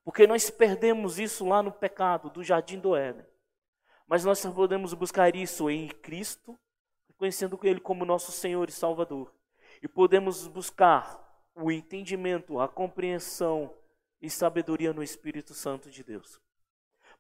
Porque 0.02 0.26
nós 0.26 0.48
perdemos 0.48 1.18
isso 1.18 1.46
lá 1.46 1.62
no 1.62 1.70
pecado 1.70 2.30
do 2.30 2.42
jardim 2.42 2.78
do 2.78 2.96
Éden. 2.96 3.26
Mas 4.06 4.24
nós 4.24 4.42
podemos 4.46 4.94
buscar 4.94 5.36
isso 5.36 5.68
em 5.68 5.88
Cristo, 5.88 6.58
reconhecendo 7.06 7.60
Ele 7.62 7.78
como 7.78 8.06
nosso 8.06 8.32
Senhor 8.32 8.70
e 8.70 8.72
Salvador. 8.72 9.34
E 9.82 9.86
podemos 9.86 10.46
buscar 10.46 11.44
o 11.54 11.70
entendimento, 11.70 12.58
a 12.58 12.66
compreensão 12.66 13.74
e 14.18 14.30
sabedoria 14.30 14.94
no 14.94 15.02
Espírito 15.02 15.52
Santo 15.52 15.90
de 15.90 16.02
Deus. 16.02 16.40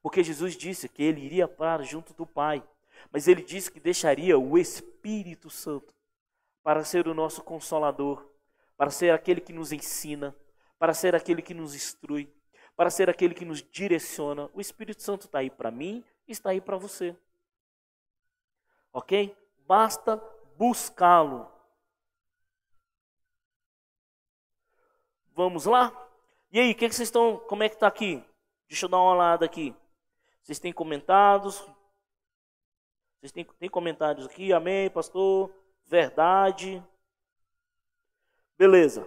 Porque 0.00 0.24
Jesus 0.24 0.56
disse 0.56 0.88
que 0.88 1.02
ele 1.02 1.20
iria 1.20 1.46
para 1.46 1.82
junto 1.82 2.14
do 2.14 2.26
Pai, 2.26 2.66
mas 3.10 3.28
ele 3.28 3.42
disse 3.42 3.70
que 3.70 3.78
deixaria 3.78 4.38
o 4.38 4.56
Espírito 4.56 5.50
Santo 5.50 5.92
para 6.62 6.82
ser 6.84 7.06
o 7.06 7.12
nosso 7.12 7.42
consolador, 7.42 8.31
para 8.82 8.90
ser 8.90 9.14
aquele 9.14 9.40
que 9.40 9.52
nos 9.52 9.70
ensina, 9.70 10.34
para 10.76 10.92
ser 10.92 11.14
aquele 11.14 11.40
que 11.40 11.54
nos 11.54 11.72
instrui, 11.72 12.28
para 12.74 12.90
ser 12.90 13.08
aquele 13.08 13.32
que 13.32 13.44
nos 13.44 13.62
direciona. 13.62 14.50
O 14.52 14.60
Espírito 14.60 15.00
Santo 15.00 15.26
está 15.26 15.38
aí 15.38 15.48
para 15.48 15.70
mim 15.70 16.04
está 16.26 16.50
aí 16.50 16.60
para 16.60 16.76
você. 16.76 17.16
Ok? 18.92 19.36
Basta 19.68 20.16
buscá-lo. 20.56 21.48
Vamos 25.28 25.64
lá? 25.64 25.92
E 26.50 26.58
aí, 26.58 26.72
o 26.72 26.74
que, 26.74 26.88
que 26.88 26.94
vocês 26.96 27.06
estão. 27.06 27.38
Como 27.38 27.62
é 27.62 27.68
que 27.68 27.76
está 27.76 27.86
aqui? 27.86 28.20
Deixa 28.68 28.86
eu 28.86 28.90
dar 28.90 28.96
uma 28.96 29.14
olhada 29.14 29.44
aqui. 29.44 29.72
Vocês 30.42 30.58
têm 30.58 30.72
comentários? 30.72 31.56
Vocês 33.20 33.30
têm, 33.30 33.44
têm 33.44 33.70
comentários 33.70 34.26
aqui? 34.26 34.52
Amém, 34.52 34.90
pastor? 34.90 35.54
Verdade. 35.86 36.84
Beleza. 38.62 39.04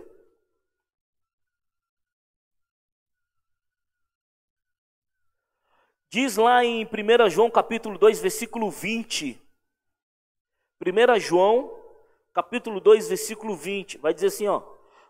Diz 6.09 6.35
lá 6.35 6.65
em 6.65 6.83
1 6.83 7.29
João 7.29 7.49
capítulo 7.49 7.97
2, 7.97 8.19
versículo 8.19 8.69
20. 8.69 9.41
1 10.85 11.19
João 11.21 11.73
capítulo 12.33 12.81
2, 12.81 13.07
versículo 13.07 13.55
20, 13.55 13.97
vai 13.99 14.13
dizer 14.13 14.27
assim, 14.27 14.45
ó: 14.45 14.61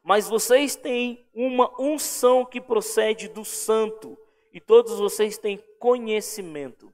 "Mas 0.04 0.30
vocês 0.30 0.76
têm 0.76 1.28
uma 1.34 1.74
unção 1.82 2.46
que 2.46 2.62
procede 2.62 3.28
do 3.28 3.44
santo, 3.44 4.16
e 4.54 4.62
todos 4.62 5.00
vocês 5.00 5.40
têm 5.40 5.58
conhecimento." 5.80 6.94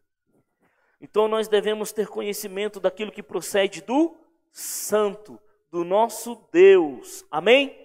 Então 1.02 1.28
nós 1.28 1.50
devemos 1.50 1.92
ter 1.92 2.08
conhecimento 2.08 2.80
daquilo 2.80 3.12
que 3.12 3.22
procede 3.22 3.82
do 3.82 4.16
santo, 4.54 5.38
do 5.72 5.86
nosso 5.86 6.38
Deus. 6.52 7.26
Amém? 7.32 7.81